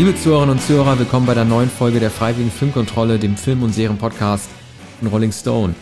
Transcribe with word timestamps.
Liebe 0.00 0.16
Zuhörerinnen 0.16 0.56
und 0.56 0.62
Zuhörer, 0.62 0.98
willkommen 0.98 1.26
bei 1.26 1.34
der 1.34 1.44
neuen 1.44 1.68
Folge 1.68 2.00
der 2.00 2.10
Freiwilligen 2.10 2.50
Filmkontrolle, 2.50 3.18
dem 3.18 3.36
Film- 3.36 3.62
und 3.62 3.74
Serienpodcast 3.74 4.48
von 4.98 5.08
Rolling 5.08 5.30
Stone. 5.30 5.74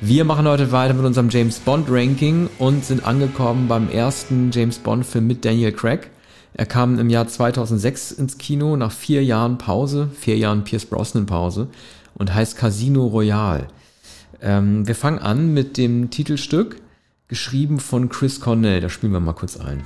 Wir 0.00 0.24
machen 0.24 0.48
heute 0.48 0.72
weiter 0.72 0.94
mit 0.94 1.04
unserem 1.04 1.28
James 1.28 1.58
Bond 1.58 1.86
Ranking 1.90 2.48
und 2.58 2.82
sind 2.86 3.04
angekommen 3.04 3.68
beim 3.68 3.90
ersten 3.90 4.50
James 4.52 4.78
Bond 4.78 5.04
Film 5.04 5.26
mit 5.26 5.44
Daniel 5.44 5.72
Craig. 5.72 6.08
Er 6.54 6.64
kam 6.64 6.98
im 6.98 7.10
Jahr 7.10 7.28
2006 7.28 8.12
ins 8.12 8.38
Kino 8.38 8.74
nach 8.74 8.90
vier 8.90 9.22
Jahren 9.22 9.58
Pause, 9.58 10.08
vier 10.18 10.38
Jahren 10.38 10.64
Pierce 10.64 10.86
Brosnan 10.86 11.26
Pause 11.26 11.68
und 12.14 12.32
heißt 12.32 12.56
Casino 12.56 13.06
Royale. 13.06 13.68
Ähm, 14.40 14.86
wir 14.86 14.94
fangen 14.94 15.18
an 15.18 15.52
mit 15.52 15.76
dem 15.76 16.08
Titelstück, 16.08 16.80
geschrieben 17.28 17.80
von 17.80 18.08
Chris 18.08 18.40
Cornell. 18.40 18.80
Da 18.80 18.88
spielen 18.88 19.12
wir 19.12 19.20
mal 19.20 19.34
kurz 19.34 19.58
ein. 19.58 19.84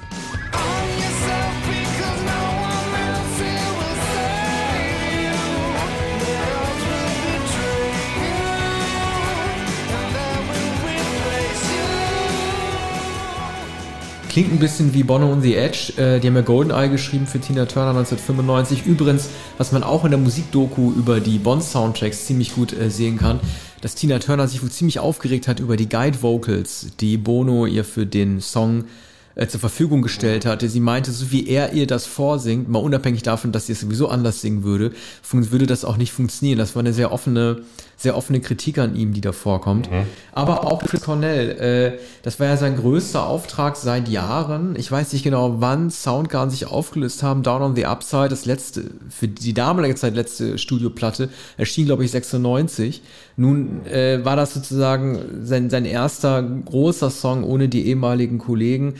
Klingt 14.32 14.50
ein 14.50 14.58
bisschen 14.58 14.94
wie 14.94 15.02
Bono 15.02 15.30
und 15.30 15.42
The 15.42 15.56
Edge. 15.56 15.92
Äh, 15.98 16.18
die 16.18 16.28
haben 16.28 16.36
ja 16.36 16.40
Goldeneye 16.40 16.88
geschrieben 16.88 17.26
für 17.26 17.38
Tina 17.38 17.66
Turner 17.66 17.90
1995. 17.90 18.86
Übrigens, 18.86 19.28
was 19.58 19.72
man 19.72 19.82
auch 19.82 20.06
in 20.06 20.10
der 20.10 20.18
Musikdoku 20.18 20.90
über 20.92 21.20
die 21.20 21.36
Bond-Soundtracks 21.36 22.24
ziemlich 22.24 22.54
gut 22.54 22.72
äh, 22.72 22.88
sehen 22.88 23.18
kann, 23.18 23.40
dass 23.82 23.94
Tina 23.94 24.18
Turner 24.20 24.48
sich 24.48 24.62
wohl 24.62 24.70
ziemlich 24.70 25.00
aufgeregt 25.00 25.48
hat 25.48 25.60
über 25.60 25.76
die 25.76 25.86
Guide-Vocals, 25.86 26.92
die 26.98 27.18
Bono 27.18 27.66
ihr 27.66 27.84
für 27.84 28.06
den 28.06 28.40
Song 28.40 28.84
äh, 28.84 29.11
zur 29.48 29.60
Verfügung 29.60 30.02
gestellt 30.02 30.46
hatte. 30.46 30.68
Sie 30.68 30.80
meinte, 30.80 31.10
so 31.12 31.30
wie 31.30 31.46
er 31.46 31.72
ihr 31.72 31.86
das 31.86 32.06
vorsingt, 32.06 32.68
mal 32.68 32.78
unabhängig 32.78 33.22
davon, 33.22 33.52
dass 33.52 33.66
sie 33.66 33.72
es 33.72 33.80
sowieso 33.80 34.08
anders 34.08 34.40
singen 34.40 34.62
würde, 34.62 34.92
würde 35.30 35.66
das 35.66 35.84
auch 35.84 35.96
nicht 35.96 36.12
funktionieren. 36.12 36.58
Das 36.58 36.74
war 36.74 36.80
eine 36.80 36.92
sehr 36.92 37.12
offene 37.12 37.62
sehr 38.02 38.16
offene 38.16 38.40
Kritik 38.40 38.78
an 38.78 38.96
ihm, 38.96 39.12
die 39.12 39.20
da 39.20 39.30
vorkommt. 39.30 39.90
Mhm. 39.90 40.06
Aber 40.32 40.66
auch 40.66 40.82
Chris 40.82 41.02
Cornell, 41.02 41.50
äh, 41.50 42.00
das 42.22 42.40
war 42.40 42.48
ja 42.48 42.56
sein 42.56 42.76
größter 42.76 43.24
Auftrag 43.24 43.76
seit 43.76 44.08
Jahren. 44.08 44.74
Ich 44.76 44.90
weiß 44.90 45.12
nicht 45.12 45.22
genau, 45.22 45.60
wann 45.60 45.90
Soundgarden 45.90 46.50
sich 46.50 46.66
aufgelöst 46.66 47.22
haben. 47.22 47.44
Down 47.44 47.62
on 47.62 47.76
the 47.76 47.86
Upside, 47.86 48.28
das 48.28 48.44
letzte, 48.44 48.90
für 49.08 49.28
die 49.28 49.54
damalige 49.54 49.94
Zeit 49.94 50.16
letzte 50.16 50.58
Studioplatte, 50.58 51.28
erschien, 51.56 51.86
glaube 51.86 52.04
ich, 52.04 52.10
96. 52.10 53.02
Nun 53.36 53.86
äh, 53.86 54.24
war 54.24 54.36
das 54.36 54.54
sozusagen 54.54 55.18
sein, 55.42 55.70
sein 55.70 55.84
erster 55.84 56.42
großer 56.42 57.10
Song 57.10 57.44
ohne 57.44 57.68
die 57.68 57.86
ehemaligen 57.86 58.38
Kollegen. 58.38 58.94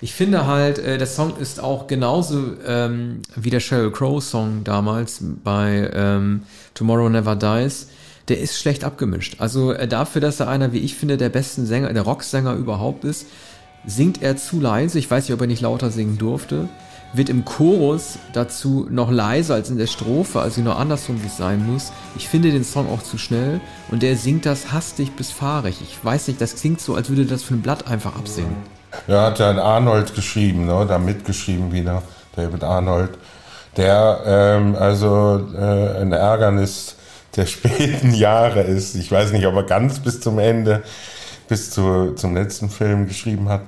Ich 0.00 0.12
finde 0.12 0.46
halt, 0.46 0.78
äh, 0.78 0.98
der 0.98 1.06
Song 1.06 1.36
ist 1.38 1.60
auch 1.60 1.86
genauso 1.86 2.52
ähm, 2.66 3.22
wie 3.34 3.50
der 3.50 3.60
Sheryl 3.60 3.90
Crow 3.90 4.22
Song 4.22 4.62
damals 4.64 5.22
bei 5.42 5.90
ähm, 5.94 6.42
Tomorrow 6.74 7.08
Never 7.08 7.36
Dies 7.36 7.88
der 8.28 8.40
ist 8.40 8.58
schlecht 8.58 8.84
abgemischt. 8.84 9.36
Also 9.38 9.72
äh, 9.72 9.88
dafür, 9.88 10.20
dass 10.20 10.40
er 10.40 10.48
einer, 10.48 10.72
wie 10.72 10.78
ich 10.78 10.94
finde, 10.94 11.16
der 11.16 11.30
besten 11.30 11.66
Sänger, 11.66 11.92
der 11.92 12.02
Rocksänger 12.02 12.54
überhaupt 12.54 13.04
ist, 13.04 13.26
singt 13.86 14.22
er 14.22 14.36
zu 14.36 14.60
leise. 14.60 14.98
Ich 14.98 15.10
weiß 15.10 15.24
nicht, 15.24 15.34
ob 15.34 15.40
er 15.40 15.46
nicht 15.46 15.62
lauter 15.62 15.90
singen 15.90 16.18
durfte. 16.18 16.68
Wird 17.14 17.30
im 17.30 17.44
Chorus 17.44 18.18
dazu 18.32 18.86
noch 18.90 19.10
leiser 19.10 19.54
als 19.54 19.70
in 19.70 19.78
der 19.78 19.86
Strophe, 19.86 20.40
also 20.40 20.60
nur 20.60 20.78
andersrum, 20.78 21.22
wie 21.22 21.26
es 21.26 21.38
sein 21.38 21.66
muss. 21.66 21.92
Ich 22.16 22.28
finde 22.28 22.50
den 22.50 22.64
Song 22.64 22.88
auch 22.90 23.02
zu 23.02 23.16
schnell 23.16 23.60
und 23.90 24.02
der 24.02 24.16
singt 24.16 24.44
das 24.44 24.72
hastig 24.72 25.12
bis 25.16 25.30
fahrig. 25.30 25.80
Ich 25.82 26.04
weiß 26.04 26.28
nicht, 26.28 26.40
das 26.40 26.56
klingt 26.56 26.80
so, 26.80 26.94
als 26.94 27.08
würde 27.08 27.24
das 27.24 27.42
für 27.42 27.54
ein 27.54 27.62
Blatt 27.62 27.86
einfach 27.88 28.14
absingen. 28.16 28.56
Ja, 29.06 29.26
hat 29.26 29.38
ja 29.38 29.50
Arnold 29.50 30.14
geschrieben, 30.14 30.66
ne? 30.66 30.86
da 30.88 30.98
mitgeschrieben 30.98 31.72
wieder, 31.72 32.02
David 32.36 32.62
Arnold, 32.64 33.10
der 33.76 34.20
ähm, 34.26 34.76
also 34.76 35.46
äh, 35.56 36.00
ein 36.00 36.12
Ärgernis 36.12 36.96
der 37.36 37.46
späten 37.46 38.12
Jahre 38.12 38.62
ist. 38.62 38.94
Ich 38.96 39.10
weiß 39.10 39.32
nicht, 39.32 39.46
ob 39.46 39.54
er 39.54 39.62
ganz 39.64 40.00
bis 40.00 40.20
zum 40.20 40.38
Ende, 40.38 40.82
bis 41.48 41.70
zu, 41.70 42.12
zum 42.14 42.34
letzten 42.34 42.68
Film 42.68 43.06
geschrieben 43.06 43.48
hat. 43.48 43.62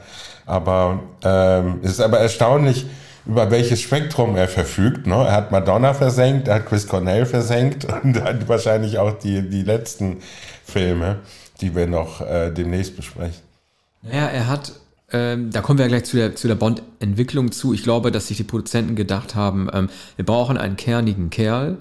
Aber 0.47 1.01
ähm, 1.23 1.81
ist 1.83 2.01
aber 2.01 2.19
erstaunlich, 2.19 2.87
über 3.27 3.51
welches 3.51 3.81
Spektrum 3.81 4.37
er 4.37 4.49
verfügt. 4.49 5.07
Ne? 5.07 5.15
Er 5.15 5.33
hat 5.33 5.51
Madonna 5.51 5.95
versenkt, 5.95 6.49
er 6.49 6.57
hat 6.57 6.67
Chris 6.67 6.87
Cornell 6.87 7.27
versenkt 7.27 7.87
und 8.03 8.21
hat 8.23 8.49
wahrscheinlich 8.49 8.99
auch 8.99 9.19
die, 9.19 9.49
die 9.49 9.63
letzten 9.63 10.19
Filme, 10.65 11.19
die 11.61 11.75
wir 11.75 11.87
noch 11.87 12.21
äh, 12.21 12.51
demnächst 12.51 12.97
besprechen. 12.97 13.43
Naja, 14.03 14.27
er 14.27 14.49
hat, 14.49 14.73
ähm, 15.13 15.51
da 15.51 15.61
kommen 15.61 15.79
wir 15.79 15.85
ja 15.85 15.89
gleich 15.91 16.05
zu 16.05 16.17
der, 16.17 16.35
zu 16.35 16.49
der 16.49 16.55
Bond-Entwicklung 16.55 17.53
zu. 17.53 17.75
Ich 17.75 17.83
glaube, 17.83 18.11
dass 18.11 18.29
sich 18.29 18.39
die 18.39 18.45
Produzenten 18.45 18.97
gedacht 18.97 19.35
haben, 19.35 19.69
ähm, 19.73 19.91
wir 20.17 20.25
brauchen 20.25 20.57
einen 20.57 20.77
kernigen 20.77 21.31
Kerl, 21.31 21.77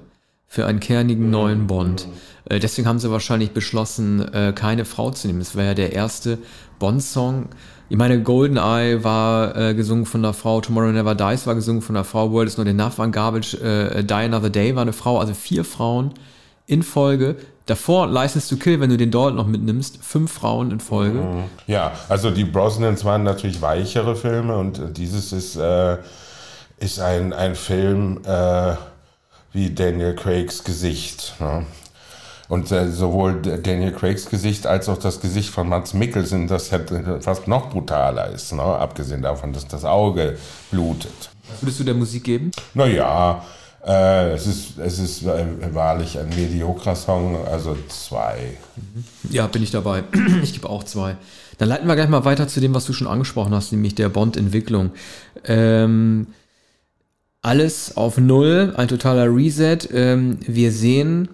für 0.50 0.66
einen 0.66 0.80
kernigen 0.80 1.26
mhm. 1.26 1.32
neuen 1.32 1.68
Bond. 1.68 2.08
Äh, 2.46 2.60
deswegen 2.60 2.88
haben 2.88 3.00
sie 3.00 3.12
wahrscheinlich 3.12 3.52
beschlossen, 3.52 4.34
äh, 4.34 4.52
keine 4.54 4.84
Frau 4.84 5.12
zu 5.12 5.28
nehmen. 5.28 5.42
Es 5.42 5.56
war 5.56 5.64
ja 5.64 5.74
der 5.76 5.94
erste 5.94 6.40
Bond-Song. 6.80 7.50
Ich 7.92 7.98
meine, 7.98 8.22
GoldenEye 8.22 9.04
war 9.04 9.56
äh, 9.56 9.74
gesungen 9.74 10.06
von 10.06 10.24
einer 10.24 10.34
Frau, 10.34 10.62
Tomorrow 10.62 10.92
Never 10.92 11.16
Dies 11.16 11.48
war 11.48 11.56
gesungen 11.56 11.82
von 11.82 11.96
einer 11.96 12.06
Frau, 12.06 12.32
World 12.32 12.48
is 12.48 12.58
Not 12.58 12.68
Enough 12.68 13.00
war 13.00 13.08
Garbage, 13.08 13.56
äh, 13.56 14.04
Die 14.04 14.14
Another 14.14 14.52
Day 14.52 14.76
war 14.76 14.84
eine 14.84 14.94
Frau, 14.94 15.18
also 15.20 15.34
vier 15.34 15.66
Frauen 15.66 16.14
in 16.68 16.84
Folge. 16.84 17.36
Davor 17.66 18.08
License 18.08 18.48
to 18.48 18.58
Kill, 18.58 18.80
wenn 18.80 18.92
du 18.92 18.98
den 18.98 19.10
dort 19.10 19.36
noch 19.36 19.48
mitnimmst, 19.48 20.04
fünf 20.04 20.32
Frauen 20.32 20.70
in 20.70 20.80
Folge. 20.80 21.20
Mhm. 21.20 21.44
Ja, 21.66 21.94
also 22.10 22.30
die 22.30 22.44
Brosnans 22.44 23.06
waren 23.06 23.24
natürlich 23.24 23.62
weichere 23.62 24.16
Filme 24.16 24.56
und 24.56 24.98
dieses 24.98 25.34
ist, 25.34 25.56
äh, 25.56 25.98
ist 26.78 27.00
ein, 27.00 27.34
ein 27.34 27.56
Film, 27.56 28.22
äh, 28.24 28.76
wie 29.52 29.72
Daniel 29.74 30.16
Craigs 30.16 30.64
Gesicht. 30.64 31.34
Ne? 31.40 31.66
Und 32.50 32.72
äh, 32.72 32.90
sowohl 32.90 33.42
Daniel 33.42 33.92
Craigs 33.92 34.28
Gesicht 34.28 34.66
als 34.66 34.90
auch 34.90 34.98
das 34.98 35.22
Gesicht 35.22 35.50
von 35.52 35.70
Mats 35.70 35.94
Mikkelsen, 35.94 36.48
das 36.48 36.72
halt 36.72 36.92
fast 37.22 37.48
noch 37.48 37.70
brutaler 37.70 38.32
ist, 38.32 38.52
ne? 38.54 38.64
abgesehen 38.64 39.22
davon, 39.22 39.54
dass 39.54 39.68
das 39.68 39.86
Auge 39.86 40.36
blutet. 40.72 41.30
Was 41.48 41.62
würdest 41.62 41.80
du 41.80 41.84
der 41.84 41.94
Musik 41.94 42.24
geben? 42.24 42.52
Naja, 42.74 43.44
äh, 43.86 44.32
es 44.32 44.48
ist, 44.48 44.78
es 44.80 45.00
ist 45.00 45.24
äh, 45.24 45.46
wahrlich 45.74 46.18
ein 46.20 46.30
mediokrer 46.30 46.96
Song, 46.96 47.38
also 47.46 47.78
zwei. 47.88 48.58
Mhm. 48.76 49.04
Ja, 49.30 49.48
bin 49.48 49.64
ich 49.64 49.72
dabei. 49.72 50.04
Ich 50.44 50.54
gebe 50.54 50.70
auch 50.70 50.84
zwei. 50.84 51.18
Dann 51.60 51.70
leiten 51.70 51.88
wir 51.88 51.96
gleich 51.96 52.10
mal 52.10 52.26
weiter 52.26 52.48
zu 52.48 52.60
dem, 52.60 52.74
was 52.74 52.86
du 52.86 52.94
schon 52.94 53.08
angesprochen 53.08 53.54
hast, 53.54 53.72
nämlich 53.72 53.94
der 53.94 54.10
Bond-Entwicklung. 54.10 54.92
Ähm, 55.46 56.28
alles 57.42 57.96
auf 57.96 58.18
Null, 58.18 58.74
ein 58.76 58.88
totaler 58.88 59.34
Reset. 59.34 59.80
Ähm, 59.94 60.40
wir 60.46 60.72
sehen 60.72 61.30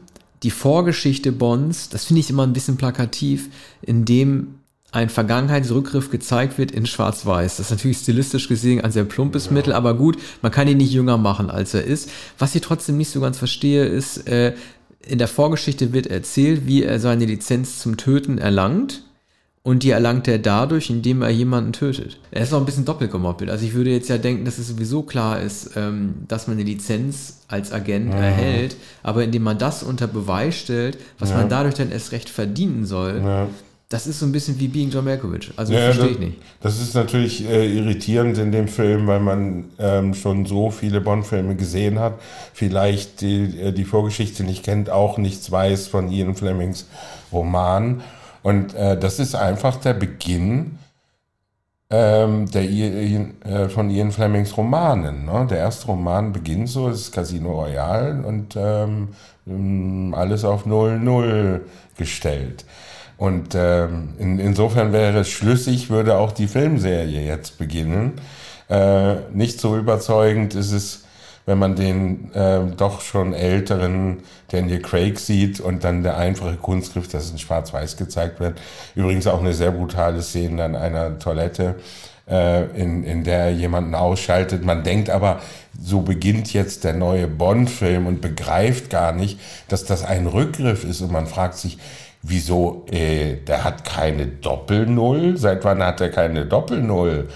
die 0.45 0.51
Vorgeschichte 0.51 1.31
Bonds, 1.31 1.89
das 1.89 2.06
finde 2.06 2.19
ich 2.19 2.29
immer 2.29 2.44
ein 2.44 2.53
bisschen 2.53 2.78
plakativ, 2.78 3.50
in 3.81 4.06
dem 4.06 4.59
ein 4.91 5.09
Vergangenheitsrückgriff 5.09 6.11
gezeigt 6.11 6.59
wird 6.59 6.69
in 6.69 6.85
Schwarz-Weiß. 6.85 7.57
Das 7.57 7.66
ist 7.66 7.72
natürlich 7.72 7.97
stilistisch 7.97 8.47
gesehen 8.47 8.79
ein 8.79 8.91
sehr 8.91 9.06
plumpes 9.06 9.47
ja. 9.47 9.53
Mittel, 9.53 9.73
aber 9.73 9.95
gut, 9.95 10.19
man 10.44 10.51
kann 10.51 10.67
ihn 10.67 10.78
nicht 10.78 10.94
jünger 10.94 11.17
machen, 11.17 11.50
als 11.50 11.73
er 11.73 11.83
ist. 11.83 12.11
Was 12.38 12.53
ich 12.53 12.61
trotzdem 12.61 12.95
nicht 12.95 13.09
so 13.09 13.19
ganz 13.22 13.39
verstehe, 13.39 13.85
ist, 13.85 14.28
äh, 14.28 14.53
in 15.01 15.17
der 15.17 15.28
Vorgeschichte 15.28 15.94
wird 15.94 16.06
erzählt, 16.06 16.67
wie 16.67 16.83
er 16.83 17.00
seine 17.00 17.25
Lizenz 17.25 17.79
zum 17.79 17.97
Töten 17.97 18.38
erlangt 18.38 19.01
und 19.65 19.81
die 19.81 19.89
erlangt 19.89 20.27
er 20.27 20.37
dadurch, 20.37 20.91
indem 20.91 21.23
er 21.23 21.31
jemanden 21.31 21.73
tötet. 21.73 22.19
Er 22.29 22.43
ist 22.43 22.53
auch 22.53 22.59
ein 22.59 22.65
bisschen 22.65 22.85
doppelt 22.85 23.11
gemoppelt. 23.11 23.49
Also 23.49 23.65
ich 23.65 23.73
würde 23.73 23.89
jetzt 23.89 24.07
ja 24.09 24.19
denken, 24.19 24.45
dass 24.45 24.59
es 24.59 24.67
sowieso 24.67 25.01
klar 25.01 25.41
ist, 25.41 25.71
ähm, 25.75 26.13
dass 26.27 26.45
man 26.45 26.55
eine 26.57 26.65
Lizenz 26.69 27.39
als 27.47 27.71
Agent 27.71 28.13
ja. 28.13 28.19
erhält, 28.19 28.77
aber 29.01 29.23
indem 29.23 29.41
man 29.41 29.57
das 29.57 29.81
unter 29.81 30.05
Beweis 30.05 30.56
stellt, 30.56 31.00
was 31.17 31.31
ja. 31.31 31.38
man 31.38 31.50
dadurch 31.50 31.73
dann 31.73 31.91
erst 31.91 32.12
recht 32.12 32.29
verdienen 32.29 32.85
soll, 32.85 33.23
ja. 33.25 33.47
das 33.89 34.06
ist 34.06 34.19
so 34.19 34.27
ein 34.27 34.31
bisschen 34.31 34.59
wie 34.59 34.67
Being 34.67 34.91
John 34.91 35.03
Malkovich. 35.03 35.50
Also 35.56 35.73
verstehe 35.73 36.09
ich 36.09 36.19
nicht. 36.19 36.38
Das 36.61 36.79
ist 36.79 36.94
natürlich 36.94 37.50
äh, 37.50 37.75
irritierend 37.75 38.38
in 38.38 38.51
dem 38.51 38.68
Film, 38.68 39.07
weil 39.07 39.19
man 39.19 39.65
ähm, 39.79 40.13
schon 40.13 40.45
so 40.45 40.69
viele 40.69 41.01
Bond-Filme 41.01 41.56
gesehen 41.56 41.97
hat, 41.97 42.19
vielleicht 42.53 43.21
die, 43.21 43.59
äh, 43.59 43.71
die 43.71 43.85
Vorgeschichte 43.85 44.44
nicht 44.44 44.63
kennt, 44.63 44.91
auch 44.91 45.18
nichts 45.18 45.50
weiß 45.50 45.88
von 45.88 46.11
Ian 46.11 46.35
Flemings 46.35 46.85
Roman 47.31 48.03
und 48.45 48.75
äh, 48.75 48.95
das 48.95 49.18
ist 49.18 49.33
einfach 49.33 49.77
der 49.77 49.95
Beginn 49.95 50.77
ähm, 51.89 52.45
der, 52.51 52.62
äh, 52.62 53.69
von 53.69 53.89
Ian 53.89 54.12
Flemings 54.12 54.56
Romanen. 54.56 55.25
Ne? 55.25 55.47
Der 55.50 55.57
erste 55.57 55.88
Roman 55.88 56.31
beginnt 56.31 56.69
so, 56.69 56.88
das 56.88 57.00
ist 57.00 57.12
Casino 57.12 57.59
Royale 57.59 58.24
und 58.24 58.56
ähm, 58.56 60.13
alles 60.13 60.45
auf 60.45 60.68
0-0 60.68 61.62
gestellt. 61.97 62.65
Und 63.18 63.56
ähm, 63.56 64.13
in, 64.19 64.38
insofern 64.38 64.94
wäre 64.94 65.21
es 65.21 65.30
schlüssig, 65.30 65.89
würde 65.89 66.15
auch 66.15 66.31
die 66.31 66.47
Filmserie 66.47 67.25
jetzt 67.25 67.57
beginnen. 67.57 68.13
Äh, 68.69 69.15
nicht 69.33 69.59
so 69.59 69.75
überzeugend 69.75 70.53
ist 70.53 70.71
es 70.71 71.05
wenn 71.45 71.59
man 71.59 71.75
den 71.75 72.33
äh, 72.33 72.62
doch 72.75 73.01
schon 73.01 73.33
älteren 73.33 74.24
Daniel 74.50 74.81
Craig 74.81 75.19
sieht 75.19 75.59
und 75.59 75.83
dann 75.83 76.03
der 76.03 76.18
einfache 76.18 76.56
Kunstgriff, 76.56 77.07
dass 77.07 77.25
es 77.25 77.31
in 77.31 77.38
Schwarz-Weiß 77.38 77.97
gezeigt 77.97 78.39
wird. 78.39 78.59
Übrigens 78.95 79.27
auch 79.27 79.39
eine 79.39 79.53
sehr 79.53 79.71
brutale 79.71 80.21
Szene 80.21 80.63
an 80.63 80.75
einer 80.75 81.19
Toilette 81.19 81.75
äh, 82.27 82.65
in, 82.80 83.03
in 83.03 83.24
der 83.24 83.45
er 83.45 83.51
jemanden 83.51 83.95
ausschaltet. 83.95 84.65
Man 84.65 84.83
denkt 84.83 85.09
aber, 85.09 85.39
so 85.80 86.01
beginnt 86.01 86.53
jetzt 86.53 86.83
der 86.83 86.94
neue 86.94 87.27
Bond-Film 87.27 88.07
und 88.07 88.21
begreift 88.21 88.89
gar 88.89 89.12
nicht, 89.12 89.39
dass 89.68 89.86
das 89.86 90.03
ein 90.03 90.27
Rückgriff 90.27 90.83
ist 90.83 91.01
und 91.01 91.12
man 91.12 91.27
fragt 91.27 91.56
sich, 91.56 91.77
wieso, 92.24 92.86
äh, 92.92 93.36
der 93.36 93.63
hat 93.63 93.86
keine 93.86 94.27
Doppelnull? 94.27 95.38
Seit 95.38 95.63
wann 95.63 95.83
hat 95.83 96.01
er 96.01 96.09
keine 96.09 96.45
Doppelnull? 96.45 97.30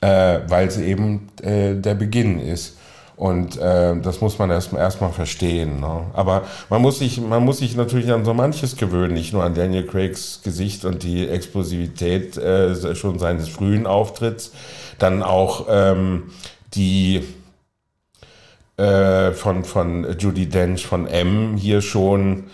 Äh, 0.00 0.40
weil 0.48 0.66
es 0.68 0.78
eben 0.78 1.28
äh, 1.42 1.74
der 1.74 1.94
Beginn 1.94 2.38
ist. 2.40 2.75
Und 3.16 3.56
äh, 3.56 3.96
das 4.00 4.20
muss 4.20 4.38
man 4.38 4.50
erstmal 4.50 4.82
erst 4.82 4.98
verstehen. 4.98 5.80
Ne? 5.80 6.02
Aber 6.12 6.42
man 6.68 6.82
muss, 6.82 6.98
sich, 6.98 7.18
man 7.20 7.44
muss 7.44 7.58
sich 7.58 7.74
natürlich 7.74 8.12
an 8.12 8.26
so 8.26 8.34
manches 8.34 8.76
gewöhnen, 8.76 9.14
nicht 9.14 9.32
nur 9.32 9.42
an 9.42 9.54
Daniel 9.54 9.86
Craigs 9.86 10.42
Gesicht 10.44 10.84
und 10.84 11.02
die 11.02 11.26
Explosivität 11.26 12.36
äh, 12.36 12.94
schon 12.94 13.18
seines 13.18 13.48
frühen 13.48 13.86
Auftritts, 13.86 14.52
dann 14.98 15.22
auch 15.22 15.66
ähm, 15.70 16.24
die 16.74 17.24
äh, 18.76 19.32
von, 19.32 19.64
von 19.64 20.18
Judy 20.18 20.46
Dench, 20.46 20.86
von 20.86 21.06
M 21.06 21.56
hier 21.56 21.80
schon 21.80 22.44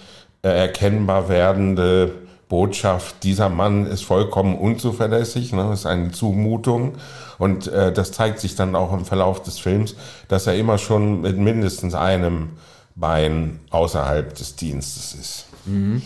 äh, 0.44 0.49
erkennbar 0.49 1.29
werdende 1.29 2.22
Botschaft, 2.53 3.25
dieser 3.25 3.49
Mann 3.49 3.87
ist 3.87 4.05
vollkommen 4.05 4.59
unzuverlässig, 4.59 5.55
ne, 5.55 5.73
ist 5.73 5.87
eine 5.87 6.11
Zumutung. 6.11 6.97
Und 7.39 7.67
äh, 7.69 7.95
das 7.95 8.13
zeigt 8.13 8.41
sich 8.41 8.57
dann 8.57 8.77
auch 8.77 8.93
im 8.93 9.07
Verlauf 9.07 9.43
des 9.43 9.59
Films, 9.59 9.97
dass 10.29 10.47
er 10.47 10.55
immer 10.57 10.77
schon 10.77 11.23
mit 11.23 11.39
mindestens 11.39 11.95
einem 11.95 12.51
Bein 12.95 13.61
außerhalb 13.71 14.35
des 14.35 14.55
Dienstes 14.57 15.15
ist. 15.19 15.47
Mhm. 15.65 16.03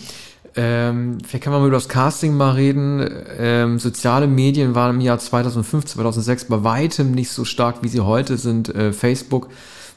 Ähm, 0.55 1.17
vielleicht 1.27 1.43
kann 1.43 1.51
man 1.51 1.63
mal 1.63 1.67
über 1.67 1.75
das 1.75 1.89
Casting 1.89 2.37
mal 2.37 2.51
reden. 2.51 3.05
Ähm, 3.37 3.77
soziale 3.77 4.27
Medien 4.27 4.73
waren 4.73 4.95
im 4.95 5.01
Jahr 5.01 5.19
2005, 5.19 5.83
2006 5.83 6.45
bei 6.45 6.63
weitem 6.63 7.11
nicht 7.11 7.29
so 7.29 7.43
stark, 7.43 7.83
wie 7.83 7.89
sie 7.89 7.99
heute 7.99 8.37
sind. 8.37 8.73
Äh, 8.73 8.93
Facebook 8.93 9.49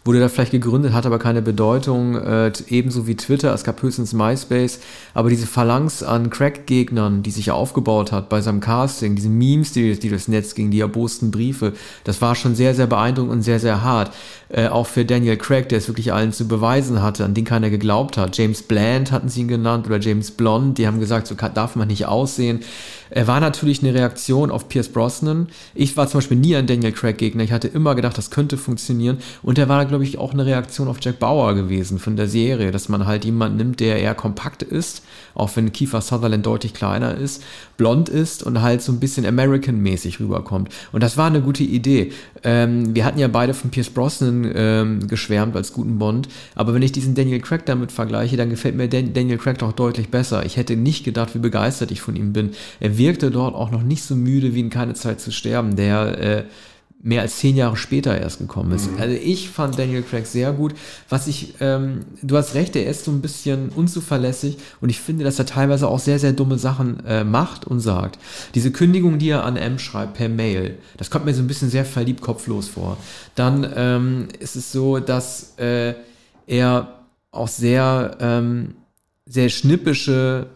wurde 0.04 0.20
da 0.20 0.28
vielleicht 0.28 0.52
gegründet, 0.52 0.92
hat 0.92 1.04
aber 1.04 1.18
keine 1.18 1.42
Bedeutung, 1.42 2.16
äh, 2.16 2.52
ebenso 2.68 3.06
wie 3.06 3.16
Twitter, 3.16 3.52
es 3.52 3.64
gab 3.64 3.82
höchstens 3.82 4.12
MySpace, 4.12 4.80
aber 5.12 5.28
diese 5.28 5.46
Phalanx 5.46 6.02
an 6.02 6.30
Crack-Gegnern, 6.30 7.22
die 7.22 7.30
sich 7.30 7.50
aufgebaut 7.50 8.10
hat 8.10 8.28
bei 8.30 8.40
seinem 8.40 8.60
Casting, 8.60 9.14
diese 9.14 9.28
Memes, 9.28 9.72
die, 9.72 9.98
die 9.98 10.08
durchs 10.08 10.28
Netz 10.28 10.54
gingen, 10.54 10.70
die 10.70 10.80
erbosten 10.80 11.30
Briefe, 11.30 11.74
das 12.04 12.22
war 12.22 12.34
schon 12.34 12.54
sehr, 12.54 12.74
sehr 12.74 12.86
beeindruckend 12.86 13.32
und 13.32 13.42
sehr, 13.42 13.60
sehr 13.60 13.82
hart. 13.82 14.12
Äh, 14.48 14.68
auch 14.68 14.86
für 14.86 15.04
Daniel 15.04 15.36
Craig, 15.36 15.68
der 15.68 15.78
es 15.78 15.88
wirklich 15.88 16.12
allen 16.12 16.32
zu 16.32 16.48
beweisen 16.48 17.02
hatte, 17.02 17.24
an 17.24 17.34
den 17.34 17.44
keiner 17.44 17.70
geglaubt 17.70 18.16
hat. 18.16 18.36
James 18.36 18.62
Bland 18.62 19.12
hatten 19.12 19.28
sie 19.28 19.42
ihn 19.42 19.48
genannt 19.48 19.86
oder 19.86 20.00
James 20.00 20.30
Blond, 20.30 20.78
die 20.78 20.86
haben 20.86 20.98
gesagt, 20.98 21.26
so 21.26 21.34
darf 21.34 21.76
man 21.76 21.88
nicht 21.88 22.06
aussehen. 22.06 22.60
Er 23.10 23.26
war 23.26 23.40
natürlich 23.40 23.82
eine 23.82 23.94
Reaktion 23.94 24.50
auf 24.50 24.68
Pierce 24.68 24.88
Brosnan. 24.88 25.48
Ich 25.74 25.96
war 25.96 26.08
zum 26.08 26.18
Beispiel 26.18 26.36
nie 26.36 26.56
ein 26.56 26.66
Daniel 26.66 26.92
Craig-Gegner. 26.92 27.42
Ich 27.42 27.52
hatte 27.52 27.68
immer 27.68 27.94
gedacht, 27.94 28.16
das 28.16 28.30
könnte 28.30 28.56
funktionieren. 28.56 29.18
Und 29.42 29.58
er 29.58 29.68
war, 29.68 29.84
glaube 29.86 30.04
ich, 30.04 30.18
auch 30.18 30.32
eine 30.32 30.46
Reaktion 30.46 30.88
auf 30.88 30.98
Jack 31.00 31.18
Bauer 31.18 31.54
gewesen 31.54 31.98
von 31.98 32.16
der 32.16 32.28
Serie, 32.28 32.70
dass 32.70 32.88
man 32.88 33.06
halt 33.06 33.24
jemanden 33.24 33.58
nimmt, 33.58 33.80
der 33.80 33.98
eher 33.98 34.14
kompakt 34.14 34.62
ist, 34.62 35.02
auch 35.34 35.50
wenn 35.56 35.72
Kiefer 35.72 36.00
Sutherland 36.00 36.46
deutlich 36.46 36.74
kleiner 36.74 37.14
ist, 37.16 37.42
blond 37.76 38.08
ist 38.08 38.42
und 38.42 38.62
halt 38.62 38.82
so 38.82 38.92
ein 38.92 39.00
bisschen 39.00 39.26
American-mäßig 39.26 40.20
rüberkommt. 40.20 40.68
Und 40.92 41.02
das 41.02 41.16
war 41.16 41.26
eine 41.26 41.40
gute 41.40 41.64
Idee. 41.64 42.12
Ähm, 42.44 42.94
wir 42.94 43.04
hatten 43.04 43.18
ja 43.18 43.28
beide 43.28 43.54
von 43.54 43.70
Pierce 43.70 43.90
Brosnan 43.90 44.50
ähm, 44.54 45.08
geschwärmt 45.08 45.56
als 45.56 45.72
guten 45.72 45.98
Bond, 45.98 46.28
aber 46.54 46.74
wenn 46.74 46.82
ich 46.82 46.92
diesen 46.92 47.14
Daniel 47.14 47.40
Craig 47.40 47.66
damit 47.66 47.92
vergleiche, 47.92 48.36
dann 48.36 48.50
gefällt 48.50 48.76
mir 48.76 48.88
Dan 48.88 49.12
Daniel 49.12 49.38
Craig 49.38 49.58
doch 49.58 49.72
deutlich 49.72 50.08
besser. 50.08 50.44
Ich 50.44 50.56
hätte 50.56 50.76
nicht 50.76 51.04
gedacht, 51.04 51.34
wie 51.34 51.38
begeistert 51.38 51.90
ich 51.90 52.00
von 52.00 52.16
ihm 52.16 52.32
bin. 52.32 52.50
Er 52.80 52.98
wirkte 53.00 53.32
dort 53.32 53.56
auch 53.56 53.72
noch 53.72 53.82
nicht 53.82 54.04
so 54.04 54.14
müde 54.14 54.54
wie 54.54 54.60
in 54.60 54.70
Keine 54.70 54.94
Zeit 54.94 55.20
zu 55.20 55.32
sterben, 55.32 55.74
der 55.74 56.18
äh, 56.18 56.44
mehr 57.02 57.22
als 57.22 57.38
zehn 57.38 57.56
Jahre 57.56 57.76
später 57.76 58.18
erst 58.18 58.38
gekommen 58.38 58.72
ist. 58.72 58.92
Mhm. 58.92 59.00
Also 59.00 59.16
ich 59.16 59.48
fand 59.48 59.78
Daniel 59.78 60.02
Craig 60.02 60.26
sehr 60.26 60.52
gut. 60.52 60.74
Was 61.08 61.26
ich, 61.26 61.54
ähm, 61.60 62.04
du 62.22 62.36
hast 62.36 62.54
recht, 62.54 62.76
er 62.76 62.86
ist 62.86 63.06
so 63.06 63.10
ein 63.10 63.22
bisschen 63.22 63.70
unzuverlässig 63.70 64.58
und 64.82 64.90
ich 64.90 65.00
finde, 65.00 65.24
dass 65.24 65.38
er 65.38 65.46
teilweise 65.46 65.88
auch 65.88 65.98
sehr, 65.98 66.18
sehr 66.18 66.34
dumme 66.34 66.58
Sachen 66.58 67.04
äh, 67.06 67.24
macht 67.24 67.66
und 67.66 67.80
sagt. 67.80 68.18
Diese 68.54 68.70
Kündigung, 68.70 69.18
die 69.18 69.30
er 69.30 69.44
an 69.44 69.56
M 69.56 69.78
schreibt 69.78 70.14
per 70.14 70.28
Mail, 70.28 70.76
das 70.98 71.10
kommt 71.10 71.24
mir 71.24 71.34
so 71.34 71.42
ein 71.42 71.48
bisschen 71.48 71.70
sehr 71.70 71.86
verliebt 71.86 72.20
kopflos 72.20 72.68
vor. 72.68 72.98
Dann 73.34 73.66
ähm, 73.74 74.28
ist 74.38 74.56
es 74.56 74.70
so, 74.70 74.98
dass 74.98 75.54
äh, 75.58 75.94
er 76.46 77.00
auch 77.30 77.48
sehr, 77.48 78.18
ähm, 78.20 78.74
sehr 79.24 79.48
schnippische 79.48 80.48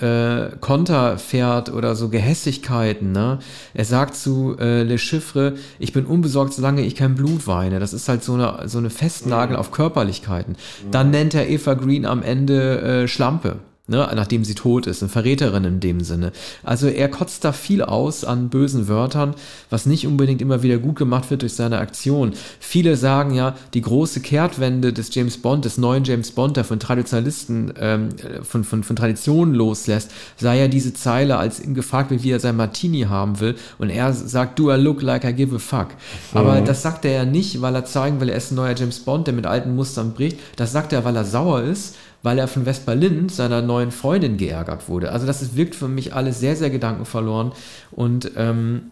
äh, 0.00 0.56
Konter 0.60 1.18
fährt 1.18 1.72
oder 1.72 1.94
so 1.94 2.08
Gehässigkeiten. 2.08 3.12
Ne? 3.12 3.38
Er 3.74 3.84
sagt 3.84 4.14
zu 4.14 4.56
äh, 4.58 4.82
Le 4.82 4.98
Chiffre, 4.98 5.54
ich 5.78 5.92
bin 5.92 6.06
unbesorgt, 6.06 6.54
solange 6.54 6.82
ich 6.82 6.94
kein 6.94 7.14
Blut 7.14 7.46
weine. 7.46 7.80
Das 7.80 7.92
ist 7.92 8.08
halt 8.08 8.22
so 8.22 8.34
eine, 8.34 8.68
so 8.68 8.78
eine 8.78 8.90
Festnagel 8.90 9.56
mhm. 9.56 9.60
auf 9.60 9.70
Körperlichkeiten. 9.70 10.54
Mhm. 10.54 10.90
Dann 10.90 11.10
nennt 11.10 11.34
er 11.34 11.48
Eva 11.48 11.74
Green 11.74 12.06
am 12.06 12.22
Ende 12.22 12.80
äh, 12.80 13.08
Schlampe 13.08 13.56
ne, 13.88 14.10
nachdem 14.14 14.44
sie 14.44 14.54
tot 14.54 14.86
ist, 14.86 15.02
eine 15.02 15.08
Verräterin 15.08 15.64
in 15.64 15.80
dem 15.80 16.00
Sinne. 16.00 16.32
Also 16.64 16.88
er 16.88 17.08
kotzt 17.08 17.44
da 17.44 17.52
viel 17.52 17.82
aus 17.82 18.24
an 18.24 18.48
bösen 18.48 18.88
Wörtern, 18.88 19.34
was 19.70 19.86
nicht 19.86 20.06
unbedingt 20.06 20.42
immer 20.42 20.62
wieder 20.62 20.78
gut 20.78 20.96
gemacht 20.96 21.30
wird 21.30 21.42
durch 21.42 21.54
seine 21.54 21.78
Aktion. 21.78 22.32
Viele 22.58 22.96
sagen 22.96 23.34
ja, 23.34 23.54
die 23.74 23.82
große 23.82 24.20
Kehrtwende 24.20 24.92
des 24.92 25.14
James 25.14 25.38
Bond, 25.38 25.64
des 25.64 25.78
neuen 25.78 26.04
James 26.04 26.32
Bond, 26.32 26.56
der 26.56 26.64
von 26.64 26.80
Traditionalisten, 26.80 27.72
ähm, 27.78 28.08
von, 28.42 28.64
von, 28.64 28.82
von 28.82 28.96
Traditionen 28.96 29.54
loslässt, 29.54 30.10
sei 30.36 30.58
ja 30.58 30.68
diese 30.68 30.92
Zeile, 30.94 31.36
als 31.36 31.60
ihm 31.60 31.74
gefragt 31.74 32.10
wird, 32.10 32.22
wie 32.22 32.30
er 32.30 32.40
sein 32.40 32.56
Martini 32.56 33.02
haben 33.02 33.38
will, 33.40 33.54
und 33.78 33.90
er 33.90 34.12
sagt, 34.12 34.58
do 34.58 34.72
I 34.72 34.76
look 34.76 35.02
like 35.02 35.24
I 35.24 35.32
give 35.32 35.54
a 35.54 35.58
fuck. 35.58 35.88
Mhm. 36.32 36.38
Aber 36.38 36.60
das 36.60 36.82
sagt 36.82 37.04
er 37.04 37.12
ja 37.12 37.24
nicht, 37.24 37.60
weil 37.62 37.74
er 37.74 37.84
zeigen 37.84 38.20
will, 38.20 38.28
er 38.28 38.36
ist 38.36 38.50
ein 38.50 38.56
neuer 38.56 38.74
James 38.74 39.00
Bond, 39.00 39.26
der 39.26 39.34
mit 39.34 39.46
alten 39.46 39.74
Mustern 39.74 40.12
bricht. 40.12 40.38
Das 40.56 40.72
sagt 40.72 40.92
er, 40.92 41.04
weil 41.04 41.16
er 41.16 41.24
sauer 41.24 41.62
ist 41.62 41.96
weil 42.26 42.40
er 42.40 42.48
von 42.48 42.66
West-Berlin, 42.66 43.28
seiner 43.28 43.62
neuen 43.62 43.92
Freundin, 43.92 44.36
geärgert 44.36 44.88
wurde. 44.88 45.12
Also 45.12 45.28
das 45.28 45.42
ist, 45.42 45.54
wirkt 45.54 45.76
für 45.76 45.86
mich 45.86 46.12
alles 46.12 46.40
sehr, 46.40 46.56
sehr 46.56 46.70
gedankenverloren. 46.70 47.52
Und 47.92 48.32
ähm, 48.36 48.90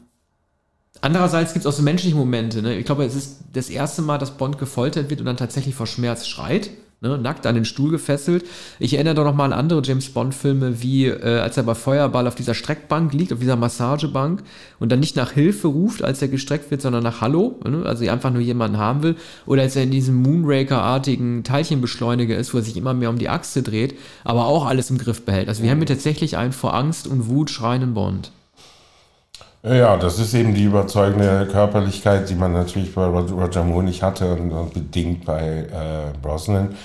andererseits 1.01 1.53
gibt 1.53 1.65
es 1.65 1.69
auch 1.69 1.77
so 1.77 1.83
menschliche 1.83 2.15
Momente. 2.15 2.63
Ne? 2.63 2.79
Ich 2.79 2.87
glaube, 2.87 3.05
es 3.05 3.17
ist 3.17 3.41
das 3.53 3.71
erste 3.71 4.03
Mal, 4.03 4.19
dass 4.19 4.37
Bond 4.37 4.57
gefoltert 4.57 5.11
wird 5.11 5.19
und 5.19 5.27
dann 5.27 5.37
tatsächlich 5.37 5.75
vor 5.75 5.89
Schmerz 5.89 6.29
schreit 6.29 6.71
ne, 7.05 7.19
nackt 7.19 7.47
an 7.47 7.55
den 7.55 7.65
Stuhl 7.65 7.91
gefesselt. 7.91 8.45
Ich 8.81 8.95
erinnere 8.95 9.15
doch 9.15 9.25
noch 9.25 9.35
mal 9.35 9.45
an 9.45 9.53
andere 9.53 9.83
James 9.85 10.09
Bond-Filme, 10.09 10.83
wie 10.83 11.07
äh, 11.07 11.39
als 11.39 11.57
er 11.57 11.63
bei 11.63 11.75
Feuerball 11.75 12.27
auf 12.27 12.35
dieser 12.35 12.55
Streckbank 12.55 13.13
liegt, 13.13 13.33
auf 13.33 13.39
dieser 13.39 13.57
Massagebank 13.57 14.43
und 14.81 14.91
dann 14.91 15.01
nicht 15.01 15.15
nach 15.15 15.31
Hilfe 15.31 15.69
ruft, 15.69 16.03
als 16.03 16.21
er 16.23 16.29
gestreckt 16.29 16.71
wird, 16.71 16.83
sondern 16.83 17.03
nach 17.05 17.21
Hallo, 17.21 17.61
ne, 17.65 17.85
also 17.85 18.09
einfach 18.09 18.33
nur 18.33 18.43
jemanden 18.43 18.79
haben 18.79 19.03
will. 19.03 19.17
Oder 19.47 19.63
als 19.63 19.77
er 19.77 19.85
in 19.85 19.91
diesem 19.91 20.17
Moonraker-artigen 20.23 21.45
Teilchenbeschleuniger 21.45 22.37
ist, 22.37 22.55
wo 22.55 22.59
er 22.59 22.65
sich 22.65 22.77
immer 22.77 22.95
mehr 22.95 23.11
um 23.11 23.19
die 23.19 23.29
Achse 23.29 23.63
dreht, 23.63 23.95
aber 24.25 24.47
auch 24.47 24.67
alles 24.67 24.91
im 24.91 24.99
Griff 24.99 25.25
behält. 25.25 25.49
Also 25.49 25.63
wir 25.63 25.71
haben 25.71 25.79
hier 25.79 25.87
tatsächlich 25.87 26.37
einen 26.37 26.53
vor 26.53 26.75
Angst 26.75 27.07
und 27.07 27.29
Wut 27.29 27.51
schreienden 27.51 27.95
Bond. 27.95 28.33
Ja, 29.67 29.97
das 29.97 30.19
ist 30.19 30.35
eben 30.35 30.55
die 30.55 30.65
überzeugende 30.65 31.49
Körperlichkeit, 31.51 32.29
die 32.29 32.35
man 32.35 32.53
natürlich 32.53 32.95
bei 32.95 33.07
Roger 33.07 33.65
Moore 33.65 33.85
nicht 33.85 34.03
hatte 34.03 34.35
und 34.35 34.75
bedingt 34.75 35.25
bei 35.25 35.41
äh, 35.41 36.19
Brosnan. 36.21 36.77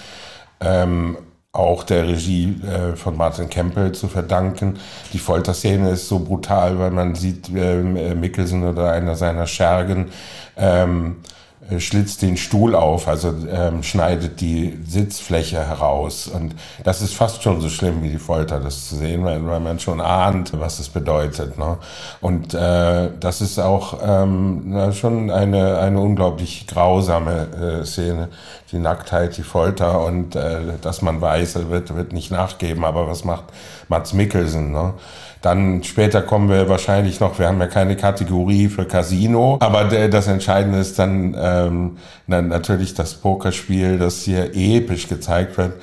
Ähm, 0.62 1.18
auch 1.52 1.84
der 1.84 2.08
Regie 2.08 2.62
äh, 2.64 2.96
von 2.96 3.18
Martin 3.18 3.50
Campbell 3.50 3.92
zu 3.92 4.08
verdanken. 4.08 4.80
Die 5.12 5.20
Folterszene 5.20 5.90
ist 5.90 6.08
so 6.08 6.20
brutal, 6.20 6.80
weil 6.80 6.92
man 6.92 7.16
sieht 7.16 7.50
äh, 7.54 7.82
Mickelson 7.82 8.64
oder 8.64 8.94
einer 8.94 9.16
seiner 9.16 9.46
Schergen 9.46 10.12
ähm, 10.56 11.18
äh, 11.18 11.49
schlitzt 11.78 12.22
den 12.22 12.38
Stuhl 12.38 12.76
auf, 12.76 13.08
also 13.08 13.34
ähm, 13.52 13.84
schneidet 13.84 14.42
die 14.42 14.78
Sitzfläche 14.88 15.58
heraus. 15.68 16.28
Und 16.28 16.56
das 16.84 17.02
ist 17.02 17.14
fast 17.14 17.44
schon 17.44 17.62
so 17.62 17.70
schlimm 17.70 18.02
wie 18.02 18.10
die 18.10 18.18
Folter, 18.18 18.60
das 18.60 18.90
zu 18.90 18.96
sehen, 18.96 19.24
weil, 19.24 19.46
weil 19.46 19.60
man 19.60 19.80
schon 19.80 20.02
ahnt, 20.02 20.60
was 20.60 20.80
es 20.80 20.90
bedeutet. 20.90 21.58
Ne? 21.58 21.78
Und 22.22 22.54
äh, 22.54 23.10
das 23.20 23.42
ist 23.42 23.60
auch 23.60 24.00
ähm, 24.04 24.64
na, 24.66 24.92
schon 24.92 25.30
eine, 25.30 25.78
eine 25.78 26.00
unglaublich 26.00 26.66
grausame 26.68 27.82
äh, 27.82 27.86
Szene. 27.86 28.30
Die 28.72 28.80
Nacktheit, 28.80 29.36
die 29.38 29.44
Folter 29.44 30.06
und 30.06 30.36
äh, 30.36 30.60
dass 30.82 31.02
man 31.02 31.22
weiß, 31.22 31.56
er 31.56 31.70
wird, 31.70 31.96
wird 31.96 32.14
nicht 32.14 32.32
nachgeben. 32.32 32.86
Aber 32.86 33.08
was 33.08 33.24
macht 33.24 33.46
Mats 33.88 34.14
Mikkelsen? 34.14 34.72
Ne? 34.72 34.94
Dann 35.42 35.84
später 35.84 36.22
kommen 36.22 36.50
wir 36.50 36.68
wahrscheinlich 36.68 37.22
noch, 37.22 37.40
wir 37.40 37.48
haben 37.48 37.62
ja 37.62 37.68
keine 37.68 37.96
Kategorie 37.96 38.68
für 38.68 38.86
Casino, 38.86 39.58
aber 39.62 39.86
das 39.86 40.28
Entscheidende 40.28 40.80
ist 40.80 41.00
dann 41.00 41.36
ähm, 41.40 41.98
natürlich 42.28 42.94
das 42.94 43.14
Pokerspiel, 43.14 43.98
das 43.98 44.24
hier 44.24 44.54
episch 44.54 45.08
gezeigt 45.08 45.58
wird. 45.58 45.74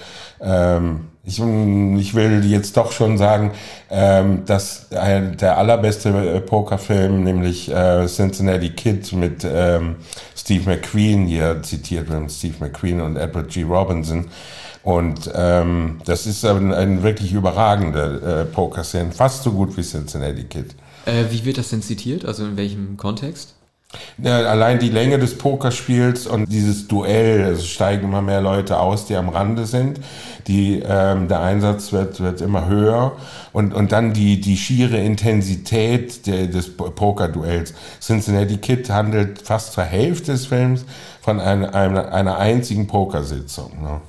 Ähm, 0.42 1.06
ich, 1.24 1.40
ich 1.40 2.14
will 2.14 2.44
jetzt 2.44 2.76
doch 2.76 2.92
schon 2.92 3.18
sagen, 3.18 3.50
ähm, 3.90 4.44
dass 4.46 4.88
der 4.90 5.58
allerbeste 5.58 6.10
äh, 6.10 6.40
Pokerfilm, 6.40 7.24
nämlich 7.24 7.68
äh, 7.68 8.06
Cincinnati 8.06 8.70
Kid 8.70 9.12
mit 9.12 9.44
ähm, 9.44 9.96
Steve 10.36 10.70
McQueen 10.70 11.26
hier 11.26 11.62
zitiert 11.62 12.08
wird, 12.08 12.30
Steve 12.30 12.54
McQueen 12.60 13.00
und 13.00 13.16
Edward 13.16 13.48
G. 13.48 13.64
Robinson, 13.64 14.26
und 14.86 15.28
ähm, 15.34 16.00
das 16.04 16.28
ist 16.28 16.44
ein, 16.44 16.72
ein 16.72 17.02
wirklich 17.02 17.32
überragender 17.32 18.42
äh, 18.42 18.44
Pokerszene, 18.44 19.10
fast 19.10 19.42
so 19.42 19.50
gut 19.50 19.76
wie 19.76 19.82
Cincinnati 19.82 20.44
Kid. 20.44 20.76
Äh, 21.06 21.24
wie 21.30 21.44
wird 21.44 21.58
das 21.58 21.70
denn 21.70 21.82
zitiert? 21.82 22.24
Also 22.24 22.44
in 22.44 22.56
welchem 22.56 22.96
Kontext? 22.96 23.54
Ja, 24.22 24.42
allein 24.42 24.78
die 24.78 24.88
Länge 24.88 25.18
des 25.18 25.38
Pokerspiels 25.38 26.28
und 26.28 26.52
dieses 26.52 26.86
Duell, 26.86 27.40
es 27.54 27.66
steigen 27.66 28.04
immer 28.04 28.22
mehr 28.22 28.40
Leute 28.40 28.78
aus, 28.78 29.06
die 29.06 29.16
am 29.16 29.28
Rande 29.28 29.66
sind. 29.66 29.98
Die, 30.46 30.80
ähm, 30.86 31.26
der 31.26 31.40
Einsatz 31.40 31.92
wird, 31.92 32.20
wird 32.20 32.40
immer 32.40 32.68
höher 32.68 33.16
und, 33.52 33.74
und 33.74 33.90
dann 33.90 34.12
die, 34.12 34.40
die 34.40 34.56
schiere 34.56 34.98
Intensität 34.98 36.28
der, 36.28 36.46
des 36.46 36.76
Pokerduells. 36.76 37.74
Cincinnati 38.00 38.58
Kid 38.58 38.88
handelt 38.88 39.42
fast 39.42 39.72
zur 39.72 39.82
Hälfte 39.82 40.30
des 40.30 40.46
Films 40.46 40.84
von 41.20 41.40
einer, 41.40 41.74
einer, 41.74 42.12
einer 42.12 42.38
einzigen 42.38 42.86
Pokersitzung. 42.86 43.82
Ne? 43.82 44.00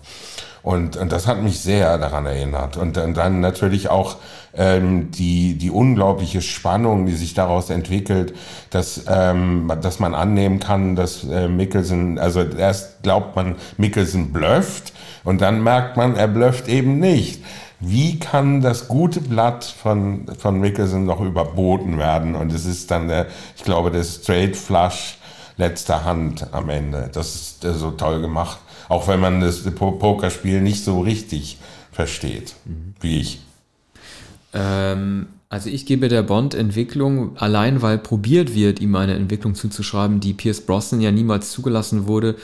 Und, 0.68 0.98
und 0.98 1.14
das 1.14 1.28
hat 1.28 1.42
mich 1.42 1.62
sehr 1.62 1.98
daran 1.98 2.26
erinnert. 2.26 2.76
Und, 2.76 2.98
und 2.98 3.16
dann 3.16 3.40
natürlich 3.40 3.88
auch 3.88 4.18
ähm, 4.54 5.12
die, 5.12 5.58
die 5.58 5.72
unglaubliche 5.72 6.42
Spannung, 6.42 7.06
die 7.06 7.14
sich 7.14 7.34
daraus 7.34 7.70
entwickelt, 7.70 8.36
dass, 8.70 9.06
ähm, 9.08 9.72
dass 9.82 10.02
man 10.02 10.14
annehmen 10.14 10.60
kann, 10.60 10.98
dass 10.98 11.24
äh, 11.24 11.48
Mickelson, 11.48 12.20
also 12.20 12.42
erst 12.42 13.02
glaubt 13.02 13.38
man, 13.38 13.56
Mickelson 13.78 14.34
blufft 14.34 14.92
und 15.24 15.40
dann 15.40 15.64
merkt 15.64 15.96
man, 15.96 16.18
er 16.18 16.28
blufft 16.28 16.68
eben 16.68 17.00
nicht. 17.00 17.46
Wie 17.80 18.20
kann 18.20 18.60
das 18.60 18.90
gute 18.90 19.22
Blatt 19.22 19.64
von, 19.64 20.26
von 20.38 20.60
Mickelson 20.60 21.06
noch 21.06 21.22
überboten 21.22 21.98
werden? 21.98 22.36
Und 22.36 22.52
es 22.52 22.66
ist 22.66 22.92
dann 22.92 23.08
der, 23.08 23.28
ich 23.56 23.64
glaube, 23.64 23.90
der 23.90 24.04
Straight 24.04 24.58
Flush 24.58 25.18
letzter 25.56 26.04
Hand 26.04 26.46
am 26.52 26.68
Ende. 26.70 27.10
Das 27.14 27.36
ist 27.36 27.64
äh, 27.64 27.72
so 27.72 27.92
toll 27.92 28.20
gemacht. 28.20 28.60
Auch 28.90 29.08
wenn 29.08 29.20
man 29.20 29.42
das 29.42 29.64
Pokerspiel 29.64 30.62
nicht 30.62 30.84
so 30.84 31.02
richtig 31.02 31.58
versteht, 31.92 32.56
mhm. 32.66 32.94
wie 33.02 33.20
ich. 33.20 33.40
Ähm, 34.54 35.28
also 35.50 35.70
ich 35.70 35.86
gebe 35.86 36.10
der 36.10 36.24
Bond-Entwicklung 36.24 37.38
allein, 37.38 37.82
weil 37.82 37.98
probiert 37.98 38.54
wird, 38.54 38.80
ihm 38.82 38.96
eine 38.96 39.16
Entwicklung 39.16 39.56
zuzuschreiben, 39.56 40.20
die 40.20 40.34
Pierce 40.34 40.62
Brosnan 40.62 41.02
ja 41.02 41.12
niemals 41.12 41.52
zugelassen 41.52 42.08
wurde. 42.08 42.36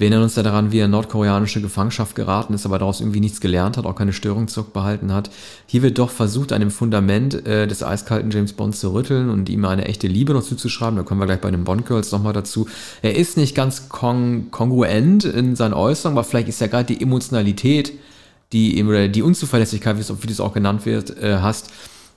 Wir 0.00 0.06
erinnern 0.06 0.22
uns 0.22 0.34
ja 0.34 0.42
daran, 0.42 0.72
wie 0.72 0.78
er 0.78 0.86
in 0.86 0.92
nordkoreanische 0.92 1.60
Gefangenschaft 1.60 2.14
geraten 2.14 2.54
ist, 2.54 2.64
aber 2.64 2.78
daraus 2.78 3.02
irgendwie 3.02 3.20
nichts 3.20 3.38
gelernt 3.38 3.76
hat, 3.76 3.84
auch 3.84 3.94
keine 3.94 4.14
Störung 4.14 4.48
zurückbehalten 4.48 5.12
hat. 5.12 5.30
Hier 5.66 5.82
wird 5.82 5.98
doch 5.98 6.08
versucht, 6.08 6.54
an 6.54 6.60
dem 6.60 6.70
Fundament 6.70 7.46
äh, 7.46 7.66
des 7.66 7.82
eiskalten 7.82 8.30
James 8.30 8.54
Bond 8.54 8.74
zu 8.74 8.94
rütteln 8.94 9.28
und 9.28 9.50
ihm 9.50 9.62
eine 9.66 9.84
echte 9.84 10.06
Liebe 10.06 10.32
noch 10.32 10.42
zuzuschreiben. 10.42 10.96
Da 10.96 11.02
kommen 11.02 11.20
wir 11.20 11.26
gleich 11.26 11.42
bei 11.42 11.50
den 11.50 11.64
Bond 11.64 11.84
Girls 11.84 12.12
nochmal 12.12 12.32
dazu. 12.32 12.66
Er 13.02 13.14
ist 13.14 13.36
nicht 13.36 13.54
ganz 13.54 13.90
kon 13.90 14.46
kongruent 14.50 15.26
in 15.26 15.54
seinen 15.54 15.74
Äußerungen, 15.74 16.16
aber 16.16 16.26
vielleicht 16.26 16.48
ist 16.48 16.62
ja 16.62 16.68
gerade 16.68 16.94
die 16.94 17.02
Emotionalität, 17.02 17.92
die 18.54 18.82
oder 18.82 19.06
die 19.06 19.20
Unzuverlässigkeit, 19.20 19.98
wie 19.98 20.26
das 20.26 20.40
auch 20.40 20.54
genannt 20.54 20.86
wird, 20.86 21.22
äh, 21.22 21.40
hast, 21.42 21.72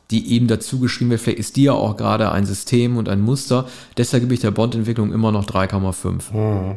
die 0.10 0.32
eben 0.32 0.48
dazu 0.48 0.80
geschrieben 0.80 1.10
wird, 1.10 1.20
vielleicht 1.20 1.40
ist 1.40 1.58
die 1.58 1.64
ja 1.64 1.74
auch 1.74 1.98
gerade 1.98 2.32
ein 2.32 2.46
System 2.46 2.96
und 2.96 3.10
ein 3.10 3.20
Muster. 3.20 3.68
Deshalb 3.98 4.24
gebe 4.24 4.36
ich 4.36 4.40
der 4.40 4.52
Bond-Entwicklung 4.52 5.12
immer 5.12 5.34
noch 5.34 5.46
3,5. 5.46 6.32
Hm. 6.32 6.76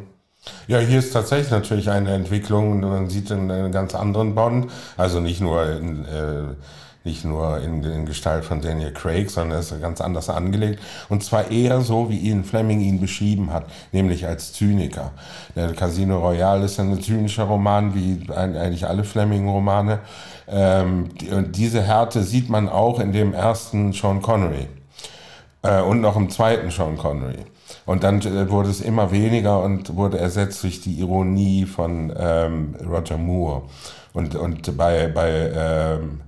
Ja, 0.68 0.78
hier 0.78 0.98
ist 0.98 1.12
tatsächlich 1.12 1.50
natürlich 1.50 1.90
eine 1.90 2.12
Entwicklung. 2.12 2.80
Man 2.80 3.08
sieht 3.08 3.30
einen 3.30 3.70
ganz 3.72 3.94
anderen 3.94 4.34
Bond, 4.34 4.70
also 4.96 5.20
nicht 5.20 5.40
nur 5.40 5.64
in, 5.64 6.04
äh, 6.04 6.54
nicht 7.06 7.24
nur 7.24 7.60
in, 7.60 7.82
in 7.84 8.04
Gestalt 8.04 8.44
von 8.44 8.60
Daniel 8.60 8.92
Craig, 8.92 9.30
sondern 9.30 9.58
er 9.58 9.60
ist 9.60 9.80
ganz 9.80 10.00
anders 10.00 10.28
angelegt. 10.28 10.80
Und 11.08 11.22
zwar 11.22 11.50
eher 11.50 11.80
so, 11.80 12.10
wie 12.10 12.18
Ian 12.18 12.44
Fleming 12.44 12.80
ihn 12.80 13.00
beschrieben 13.00 13.52
hat, 13.52 13.66
nämlich 13.92 14.26
als 14.26 14.52
Zyniker. 14.52 15.12
Der 15.54 15.72
Casino 15.72 16.18
Royale 16.18 16.64
ist 16.64 16.80
ein 16.80 17.00
zynischer 17.00 17.44
Roman, 17.44 17.94
wie 17.94 18.28
eigentlich 18.32 18.86
alle 18.86 19.04
Fleming-Romane. 19.04 20.00
Ähm, 20.48 21.10
und 21.30 21.56
diese 21.56 21.80
Härte 21.80 22.22
sieht 22.24 22.50
man 22.50 22.68
auch 22.68 22.98
in 22.98 23.12
dem 23.12 23.32
ersten 23.32 23.92
Sean 23.92 24.20
Connery. 24.20 24.66
Äh, 25.62 25.80
und 25.82 26.00
noch 26.00 26.16
im 26.16 26.28
zweiten 26.28 26.70
Sean 26.70 26.98
Connery. 26.98 27.44
Und 27.86 28.02
dann 28.02 28.20
äh, 28.20 28.50
wurde 28.50 28.68
es 28.68 28.80
immer 28.80 29.12
weniger 29.12 29.62
und 29.62 29.96
wurde 29.96 30.18
ersetzt 30.18 30.62
durch 30.64 30.80
die 30.80 30.98
Ironie 31.00 31.64
von 31.64 32.12
ähm, 32.16 32.74
Roger 32.86 33.16
Moore. 33.16 33.62
Und, 34.12 34.34
und 34.34 34.76
bei, 34.76 35.06
bei, 35.06 35.52
ähm, 35.54 36.20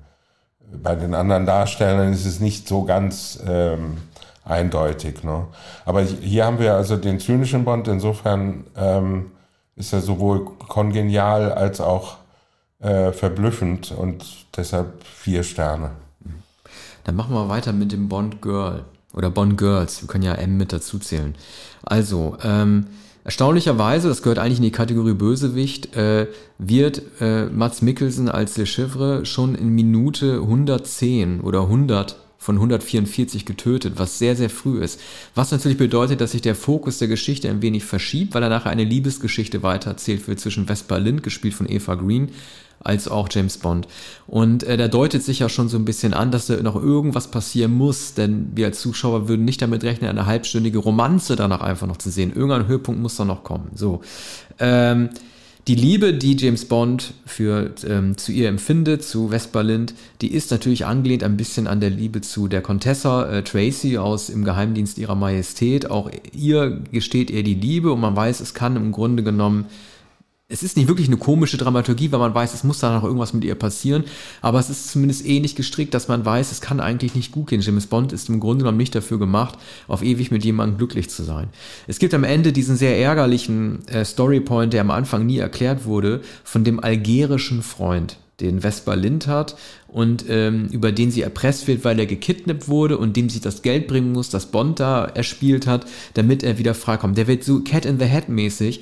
bei 0.83 0.95
den 0.95 1.15
anderen 1.15 1.47
Darstellern 1.47 2.13
ist 2.13 2.25
es 2.25 2.41
nicht 2.41 2.69
so 2.69 2.85
ganz 2.85 3.43
ähm, 3.47 3.99
eindeutig. 4.45 5.25
Ne? 5.25 5.47
Aber 5.85 6.03
hier 6.03 6.45
haben 6.47 6.59
wir 6.59 6.75
also 6.75 6.97
den 6.97 7.19
zynischen 7.19 7.65
Bond, 7.65 7.89
insofern 7.89 8.65
ähm, 8.77 9.33
ist 9.77 9.93
er 9.93 10.01
sowohl 10.01 10.45
kongenial 10.45 11.53
als 11.53 11.81
auch 11.81 12.17
äh, 12.81 13.13
verblüffend 13.13 13.93
und 13.93 14.25
deshalb 14.57 15.03
vier 15.05 15.43
Sterne. 15.43 15.91
Dann 17.05 17.17
machen 17.17 17.35
wir 17.35 17.49
weiter 17.49 17.73
mit 17.73 17.93
dem 17.93 18.09
Bond 18.09 18.43
Girl. 18.43 18.85
Oder 19.13 19.31
Bonn 19.31 19.57
Girls, 19.57 20.03
wir 20.03 20.09
können 20.09 20.25
ja 20.25 20.35
M 20.35 20.57
mit 20.57 20.73
dazu 20.73 20.99
zählen. 20.99 21.35
Also, 21.83 22.37
ähm, 22.43 22.87
erstaunlicherweise, 23.25 24.09
das 24.09 24.23
gehört 24.23 24.39
eigentlich 24.39 24.59
in 24.59 24.65
die 24.65 24.71
Kategorie 24.71 25.15
Bösewicht, 25.15 25.97
äh, 25.97 26.27
wird 26.59 27.03
äh, 27.21 27.47
Mats 27.47 27.83
Mikkelsen 27.83 28.29
als 28.29 28.57
Le 28.57 28.65
Chivre 28.65 29.25
schon 29.25 29.55
in 29.55 29.71
Minute 29.71 30.41
110 30.43 31.41
oder 31.41 31.63
100 31.63 32.17
von 32.39 32.55
144 32.55 33.45
getötet, 33.45 33.95
was 33.97 34.19
sehr, 34.19 34.37
sehr 34.37 34.49
früh 34.49 34.81
ist. 34.81 35.01
Was 35.35 35.51
natürlich 35.51 35.77
bedeutet, 35.77 36.21
dass 36.21 36.33
sich 36.33 36.41
der 36.41 36.55
Fokus 36.55 36.99
der 36.99 37.09
Geschichte 37.09 37.49
ein 37.51 37.63
wenig 37.63 37.85
verschiebt, 37.85 38.33
weil 38.35 38.43
er 38.43 38.49
nachher 38.49 38.71
eine 38.71 38.85
Liebesgeschichte 38.85 39.63
weitererzählt 39.63 40.29
wird 40.29 40.39
zwischen 40.39 40.67
Vespa 40.67 40.99
Lind, 40.99 41.23
gespielt 41.25 41.55
von 41.55 41.69
Eva 41.69 41.97
Green, 41.97 42.31
als 42.81 43.09
auch 43.09 43.29
James 43.31 43.59
Bond. 43.59 43.89
Und 44.27 44.63
äh, 44.63 44.77
da 44.77 44.89
deutet 44.89 45.23
sich 45.23 45.41
ja 45.41 45.49
schon 45.49 45.69
so 45.69 45.77
ein 45.77 45.85
bisschen 45.85 46.15
an, 46.15 46.31
dass 46.31 46.47
da 46.47 46.63
noch 46.63 46.77
irgendwas 46.77 47.31
passieren 47.31 47.73
muss, 47.73 48.15
denn 48.15 48.51
wir 48.55 48.67
als 48.67 48.81
Zuschauer 48.81 49.29
würden 49.29 49.45
nicht 49.45 49.63
damit 49.63 49.85
rechnen, 49.85 50.11
eine 50.11 50.27
halbstündige 50.27 50.79
Romanze 50.79 51.37
danach 51.37 51.61
einfach 51.61 51.87
noch 51.87 51.99
zu 51.99 52.11
sehen. 52.11 52.33
Irgendein 52.33 52.67
Höhepunkt 52.67 53.01
muss 53.01 53.17
da 53.17 53.25
noch 53.25 53.45
kommen. 53.45 53.71
So. 53.75 54.03
Ähm, 54.59 55.11
die 55.69 55.75
Liebe, 55.75 56.15
die 56.15 56.35
James 56.35 56.65
Bond 56.65 57.13
für, 57.27 57.73
ähm, 57.87 58.17
zu 58.17 58.33
ihr 58.33 58.49
empfindet, 58.49 59.05
zu 59.05 59.29
Vespa 59.29 59.61
Lind, 59.61 59.93
die 60.23 60.33
ist 60.33 60.51
natürlich 60.51 60.87
angelehnt 60.87 61.23
ein 61.23 61.37
bisschen 61.37 61.67
an 61.67 61.81
der 61.81 61.91
Liebe 61.91 62.23
zu 62.23 62.49
der 62.49 62.63
Contessa 62.63 63.29
äh, 63.31 63.45
Tracy 63.45 63.99
aus 63.99 64.31
Im 64.31 64.45
Geheimdienst 64.45 64.97
ihrer 64.97 65.15
Majestät. 65.15 65.91
Auch 65.91 66.11
ihr 66.33 66.81
gesteht 66.91 67.29
ihr 67.31 67.43
die 67.43 67.53
Liebe 67.53 67.93
und 67.93 68.01
man 68.01 68.17
weiß, 68.17 68.41
es 68.41 68.55
kann 68.55 68.77
im 68.77 68.93
Grunde 68.93 69.23
genommen 69.23 69.67
es 70.51 70.63
ist 70.63 70.79
nicht 70.79 70.89
wirklich 70.89 71.09
eine 71.09 71.19
komische 71.19 71.59
Dramaturgie, 71.59 72.11
weil 72.11 72.21
man 72.21 72.35
weiß, 72.35 72.55
es 72.55 72.65
muss 72.65 72.79
da 72.79 72.95
noch 72.95 73.05
irgendwas 73.05 73.35
mit 73.35 73.45
ihr 73.45 73.55
passieren, 73.55 74.05
aber 74.41 74.59
es 74.59 74.71
ist 74.71 74.91
zumindest 74.91 75.27
ähnlich 75.27 75.55
gestrickt, 75.57 75.93
dass 75.93 76.09
man 76.09 76.25
weiß, 76.25 76.53
es 76.53 76.63
kann 76.63 76.81
eigentlich 76.81 77.15
nicht 77.15 77.33
gut 77.33 77.49
gehen. 77.49 77.61
James 77.61 77.87
Bond 77.87 78.15
ist 78.15 78.31
im 78.31 78.41
Grunde 78.41 78.63
genommen 78.63 78.79
nicht 78.79 78.95
dafür 78.95 79.19
gemacht, 79.19 79.59
auf 79.89 80.03
ewig 80.03 80.31
mit 80.31 80.45
jemandem 80.45 80.79
glücklich 80.79 81.11
zu 81.11 81.23
sein. 81.23 81.49
Es 81.87 81.99
gibt 81.99 82.15
am 82.15 82.25
Ende 82.25 82.53
diesen 82.53 82.77
sehr 82.77 82.99
ärgerlichen 82.99 83.87
äh, 83.89 84.07
Storypoint, 84.07 84.73
der 84.73 84.81
am 84.81 84.91
Anfang 84.91 85.27
nie 85.27 85.39
erklärt 85.39 85.85
wurde, 85.85 86.23
von 86.45 86.65
dem 86.65 86.83
algerischen 86.83 87.63
Freund, 87.63 88.17
den 88.41 88.61
Vespa 88.63 88.95
Lind 88.95 89.27
hat 89.27 89.55
und 89.87 90.25
ähm, 90.31 90.69
über 90.73 90.93
den 90.93 91.11
sie 91.11 91.21
erpresst 91.21 91.67
wird, 91.67 91.85
weil 91.85 91.99
er 91.99 92.07
gekidnappt 92.07 92.69
wurde 92.69 92.97
und 92.97 93.19
dem 93.19 93.29
sie 93.29 93.41
das 93.41 93.61
Geld 93.61 93.87
bringen 93.87 94.13
muss, 94.13 94.31
das 94.31 94.47
Bond 94.47 94.81
da 94.81 95.05
erspielt 95.05 95.67
hat, 95.67 95.85
damit 96.15 96.43
er 96.43 96.57
wieder 96.57 96.75
freikommt. 96.75 97.19
Der 97.19 97.27
wird 97.27 97.45
so 97.45 97.61
Cat 97.61 97.85
in 97.85 97.99
the 97.99 98.07
Head 98.07 98.31
mäßig 98.31 98.81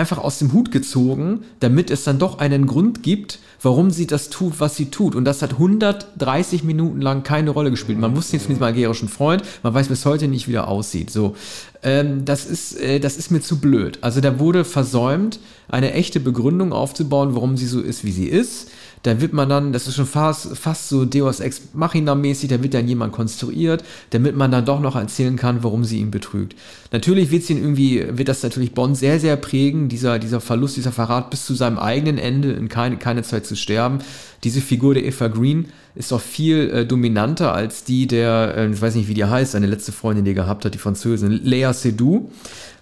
einfach 0.00 0.18
aus 0.18 0.38
dem 0.38 0.52
Hut 0.52 0.72
gezogen, 0.72 1.42
damit 1.60 1.90
es 1.90 2.04
dann 2.04 2.18
doch 2.18 2.38
einen 2.38 2.66
Grund 2.66 3.02
gibt, 3.02 3.38
warum 3.60 3.90
sie 3.90 4.06
das 4.06 4.30
tut, 4.30 4.58
was 4.58 4.74
sie 4.74 4.86
tut. 4.86 5.14
Und 5.14 5.26
das 5.26 5.42
hat 5.42 5.52
130 5.52 6.64
Minuten 6.64 7.02
lang 7.02 7.22
keine 7.22 7.50
Rolle 7.50 7.70
gespielt. 7.70 7.98
Man 7.98 8.16
wusste 8.16 8.36
jetzt 8.36 8.46
von 8.46 8.54
diesem 8.54 8.64
algerischen 8.64 9.08
Freund, 9.08 9.44
man 9.62 9.74
weiß 9.74 9.88
bis 9.88 10.06
heute 10.06 10.26
nicht, 10.26 10.48
wie 10.48 10.52
der 10.52 10.68
aussieht. 10.68 11.10
So, 11.10 11.36
ähm, 11.82 12.24
das 12.24 12.46
ist, 12.46 12.80
äh, 12.80 12.98
das 12.98 13.16
ist 13.18 13.30
mir 13.30 13.42
zu 13.42 13.60
blöd. 13.60 13.98
Also 14.00 14.20
da 14.20 14.38
wurde 14.38 14.64
versäumt, 14.64 15.38
eine 15.68 15.92
echte 15.92 16.18
Begründung 16.18 16.72
aufzubauen, 16.72 17.34
warum 17.34 17.56
sie 17.56 17.66
so 17.66 17.80
ist, 17.80 18.02
wie 18.02 18.12
sie 18.12 18.26
ist 18.26 18.70
da 19.02 19.20
wird 19.20 19.32
man 19.32 19.48
dann, 19.48 19.72
das 19.72 19.88
ist 19.88 19.96
schon 19.96 20.06
fast, 20.06 20.56
fast 20.58 20.88
so 20.90 21.06
Deus 21.06 21.40
Ex 21.40 21.62
Machina 21.72 22.14
mäßig, 22.14 22.50
da 22.50 22.62
wird 22.62 22.74
dann 22.74 22.86
jemand 22.86 23.12
konstruiert, 23.12 23.82
damit 24.10 24.36
man 24.36 24.50
dann 24.50 24.66
doch 24.66 24.80
noch 24.80 24.94
erzählen 24.94 25.36
kann, 25.36 25.62
warum 25.62 25.84
sie 25.84 26.00
ihn 26.00 26.10
betrügt. 26.10 26.54
Natürlich 26.92 27.30
wird 27.30 27.48
ihn 27.48 27.56
irgendwie, 27.56 28.04
wird 28.10 28.28
das 28.28 28.42
natürlich 28.42 28.72
Bond 28.72 28.98
sehr, 28.98 29.18
sehr 29.18 29.36
prägen, 29.36 29.88
dieser, 29.88 30.18
dieser 30.18 30.40
Verlust, 30.40 30.76
dieser 30.76 30.92
Verrat 30.92 31.30
bis 31.30 31.46
zu 31.46 31.54
seinem 31.54 31.78
eigenen 31.78 32.18
Ende, 32.18 32.52
in 32.52 32.68
keine, 32.68 32.98
keine 32.98 33.22
Zeit 33.22 33.46
zu 33.46 33.56
sterben. 33.56 34.00
Diese 34.44 34.60
Figur 34.60 34.92
der 34.92 35.04
Eva 35.04 35.28
Green 35.28 35.68
ist 35.94 36.12
auch 36.12 36.20
viel 36.20 36.70
äh, 36.70 36.86
dominanter 36.86 37.54
als 37.54 37.84
die 37.84 38.06
der, 38.06 38.54
äh, 38.54 38.70
ich 38.70 38.82
weiß 38.82 38.96
nicht, 38.96 39.08
wie 39.08 39.14
die 39.14 39.24
heißt, 39.24 39.52
seine 39.52 39.66
letzte 39.66 39.92
Freundin, 39.92 40.26
die 40.26 40.32
er 40.32 40.34
gehabt 40.34 40.66
hat, 40.66 40.74
die 40.74 40.78
Französin, 40.78 41.40
Lea 41.42 41.72
Seydoux. 41.72 42.30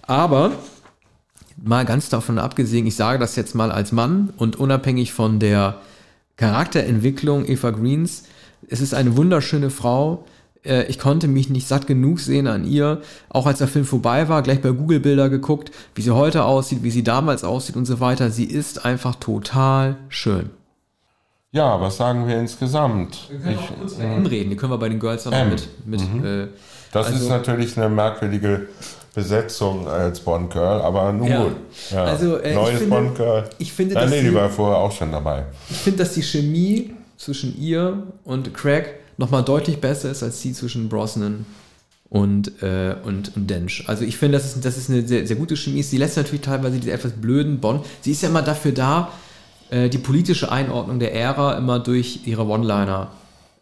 Aber 0.03 0.53
mal 1.63 1.85
ganz 1.85 2.09
davon 2.09 2.39
abgesehen, 2.39 2.87
ich 2.87 2.97
sage 2.97 3.21
das 3.21 3.37
jetzt 3.37 3.55
mal 3.55 3.71
als 3.71 3.93
Mann 3.93 4.33
und 4.37 4.57
unabhängig 4.57 5.13
von 5.13 5.39
der 5.39 5.81
Charakterentwicklung 6.39 7.45
Eva 7.47 7.71
Greens. 7.71 8.25
Es 8.69 8.81
ist 8.81 8.95
eine 8.95 9.17
wunderschöne 9.17 9.71
Frau. 9.71 10.25
Äh, 10.65 10.85
ich 10.85 10.99
konnte 10.99 11.29
mich 11.29 11.51
nicht 11.51 11.69
satt 11.69 11.87
genug 11.87 12.21
sehen 12.21 12.47
an 12.47 12.65
ihr. 12.65 13.03
Auch 13.29 13.47
als 13.47 13.59
der 13.59 13.69
Film 13.69 13.85
vorbei 13.85 14.29
war, 14.29 14.43
gleich 14.43 14.63
bei 14.63 14.71
Google 14.71 15.01
Bilder 15.01 15.29
geguckt, 15.29 15.73
wie 15.95 16.03
sie 16.03 16.15
heute 16.15 16.45
aussieht, 16.45 16.83
wie 16.83 16.91
sie 16.91 17.05
damals 17.05 17.45
aussieht 17.45 17.77
und 17.77 17.85
so 17.85 18.01
weiter. 18.01 18.31
Sie 18.31 18.45
ist 18.45 18.85
einfach 18.85 19.17
total 19.17 19.97
schön. 20.09 20.51
Ja, 21.51 21.81
was 21.81 21.97
sagen 21.97 22.29
wir 22.29 22.39
insgesamt? 22.39 23.29
Wir 23.31 23.39
können 23.41 23.59
ich, 23.59 23.59
auch 23.59 23.79
kurz 23.79 23.95
über 23.95 24.05
M 24.05 24.27
reden, 24.27 24.51
die 24.51 24.57
können 24.57 24.73
wir 24.73 24.79
bei 24.79 24.91
den 24.91 25.01
Girls 25.01 25.25
dann 25.25 25.49
mit. 25.49 25.69
mit 25.87 26.15
mhm. 26.15 26.25
äh, 26.25 26.49
das 26.93 27.07
also, 27.09 27.19
ist 27.19 27.29
natürlich 27.29 27.77
eine 27.77 27.89
merkwürdige 27.89 28.69
Besetzung 29.19 29.89
als 29.89 30.21
Bond 30.21 30.53
Girl, 30.53 30.81
aber 30.81 31.13
nun 31.13 31.29
ja. 31.29 31.43
gut. 31.43 31.57
Ja. 31.91 32.05
Also, 32.05 32.37
äh, 32.37 32.55
Neues 32.55 32.79
finde, 32.79 32.95
Bond 32.95 33.17
Girl. 33.17 33.45
Ich 33.59 33.73
finde, 33.73 33.95
Nein, 33.95 34.11
nee, 34.11 34.23
die 34.23 34.35
war 34.35 34.49
vorher 34.49 34.79
auch 34.79 34.93
schon 34.93 35.11
dabei. 35.11 35.47
Ich 35.69 35.79
finde, 35.79 35.99
dass 35.99 36.15
die 36.15 36.23
Chemie 36.23 36.95
zwischen 37.17 37.61
ihr 37.61 38.05
und 38.25 38.55
Craig 38.55 38.95
nochmal 39.17 39.43
deutlich 39.43 39.81
besser 39.81 40.11
ist 40.11 40.23
als 40.23 40.41
die 40.41 40.53
zwischen 40.53 40.89
Brosnan 40.89 41.45
und, 42.09 42.63
äh, 42.63 42.95
und, 43.05 43.37
und 43.37 43.51
Dench. 43.51 43.85
Also 43.89 44.05
ich 44.05 44.17
finde, 44.17 44.39
das 44.39 44.47
ist, 44.47 44.65
das 44.65 44.79
ist 44.79 44.89
eine 44.89 45.07
sehr, 45.07 45.27
sehr 45.27 45.37
gute 45.37 45.57
Chemie. 45.57 45.83
Sie 45.83 45.99
lässt 45.99 46.17
natürlich 46.17 46.43
teilweise 46.43 46.79
diese 46.79 46.93
etwas 46.93 47.13
blöden 47.13 47.59
Bond. 47.59 47.85
Sie 48.01 48.13
ist 48.13 48.23
ja 48.23 48.29
immer 48.29 48.43
dafür 48.43 48.73
da, 48.73 49.11
äh, 49.71 49.89
die 49.89 49.99
politische 49.99 50.51
Einordnung 50.53 51.01
der 51.01 51.13
Ära 51.15 51.59
immer 51.59 51.81
durch 51.81 52.21
ihre 52.25 52.47
One-Liner 52.47 53.11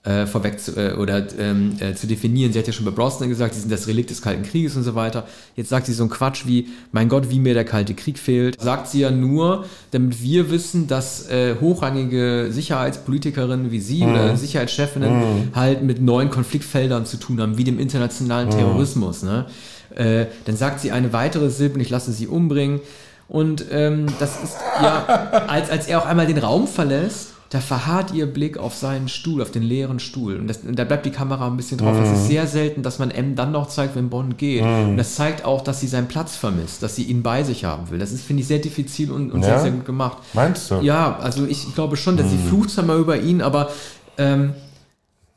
äh, 0.07 0.27
vorweg 0.27 0.61
zu, 0.61 0.77
äh, 0.77 0.95
oder 0.95 1.27
ähm, 1.39 1.77
äh, 1.81 1.95
zu 1.95 2.07
definieren. 2.07 2.53
Sie 2.53 2.59
hat 2.59 2.67
ja 2.67 2.73
schon 2.73 2.85
bei 2.85 2.93
Brosnan 2.93 3.29
gesagt, 3.29 3.55
sie 3.55 3.61
sind 3.61 3.73
das 3.73 3.89
Relikt 3.89 4.11
des 4.11 4.23
Kalten 4.23 4.45
Krieges 4.45 4.77
und 4.77 4.85
so 4.85 4.95
weiter. 4.95 5.27
Jetzt 5.57 5.69
sagt 5.69 5.87
sie 5.87 5.93
so 5.93 6.05
ein 6.05 6.11
Quatsch 6.11 6.47
wie, 6.47 6.69
mein 6.93 7.09
Gott, 7.09 7.29
wie 7.31 7.41
mir 7.41 7.55
der 7.55 7.65
Kalte 7.65 7.95
Krieg 7.95 8.19
fehlt. 8.19 8.61
Sagt 8.61 8.89
sie 8.89 9.01
ja 9.01 9.11
nur, 9.11 9.65
damit 9.91 10.23
wir 10.23 10.51
wissen, 10.51 10.87
dass 10.87 11.29
äh, 11.29 11.57
hochrangige 11.61 12.49
Sicherheitspolitikerinnen 12.51 13.73
wie 13.73 13.81
sie 13.81 14.05
mhm. 14.05 14.13
oder 14.13 14.37
Sicherheitschefinnen 14.37 15.13
mhm. 15.19 15.49
halt 15.55 15.83
mit 15.83 16.01
neuen 16.01 16.31
Konfliktfeldern 16.31 17.05
zu 17.05 17.17
tun 17.17 17.41
haben, 17.41 17.59
wie 17.59 17.65
dem 17.65 17.81
internationalen 17.81 18.49
mhm. 18.49 18.53
Terrorismus. 18.53 19.23
Ne? 19.25 19.47
Äh, 19.95 20.27
dann 20.45 20.57
sagt 20.57 20.81
sie 20.81 20.93
eine 20.93 21.13
weitere 21.13 21.51
Silbe 21.51 21.75
und 21.75 21.81
ich 21.81 21.91
lasse 21.91 22.13
sie 22.13 22.29
umbringen. 22.29 22.81
Und 23.29 23.65
ähm, 23.73 24.07
das 24.21 24.41
ist 24.41 24.57
ja, 24.81 25.05
als, 25.49 25.69
als 25.69 25.89
er 25.89 25.99
auch 25.99 26.07
einmal 26.07 26.29
den 26.29 26.39
Raum 26.39 26.69
verlässt, 26.69 27.33
da 27.57 27.63
verharrt 27.63 28.13
ihr 28.13 28.27
Blick 28.27 28.59
auf 28.59 28.75
seinen 28.75 29.09
Stuhl, 29.09 29.41
auf 29.41 29.51
den 29.51 29.63
leeren 29.63 29.99
Stuhl. 29.99 30.37
Und, 30.37 30.47
das, 30.47 30.59
und 30.59 30.79
da 30.79 30.85
bleibt 30.85 31.07
die 31.07 31.11
Kamera 31.11 31.47
ein 31.47 31.57
bisschen 31.57 31.79
drauf. 31.79 31.97
Es 31.99 32.11
ist 32.11 32.25
mhm. 32.25 32.29
sehr 32.29 32.47
selten, 32.47 32.83
dass 32.83 32.99
man 32.99 33.11
M 33.11 33.35
dann 33.35 33.51
noch 33.51 33.71
zeigt, 33.71 33.97
wenn 33.97 34.11
Bond 34.11 34.37
geht. 34.37 34.63
Mm. 34.63 34.91
Und 34.91 34.97
das 34.99 35.15
zeigt 35.15 35.47
auch, 35.47 35.65
dass 35.65 35.81
sie 35.81 35.87
seinen 35.87 36.07
Platz 36.07 36.37
vermisst, 36.37 36.83
dass 36.83 36.97
sie 36.97 37.05
ihn 37.05 37.23
bei 37.23 37.45
sich 37.45 37.65
haben 37.65 37.89
will. 37.89 37.99
Das 37.99 38.13
ist, 38.13 38.25
finde 38.25 38.43
ich, 38.43 38.47
sehr 38.47 38.59
diffizil 38.59 39.11
und, 39.11 39.31
und 39.31 39.41
ja? 39.41 39.47
sehr, 39.47 39.61
sehr 39.61 39.71
gut 39.71 39.87
gemacht. 39.87 40.19
Meinst 40.35 40.71
du? 40.71 40.83
Ja, 40.83 41.17
also 41.17 41.47
ich, 41.47 41.67
ich 41.67 41.75
glaube 41.75 41.97
schon, 41.97 42.19
dass 42.19 42.27
mm. 42.27 42.31
sie 42.31 42.37
mhm. 42.37 42.49
flucht 42.49 42.71
zwar 42.71 42.85
mal 42.85 42.99
über 42.99 43.19
ihn, 43.19 43.41
aber 43.41 43.71
ähm, 44.19 44.53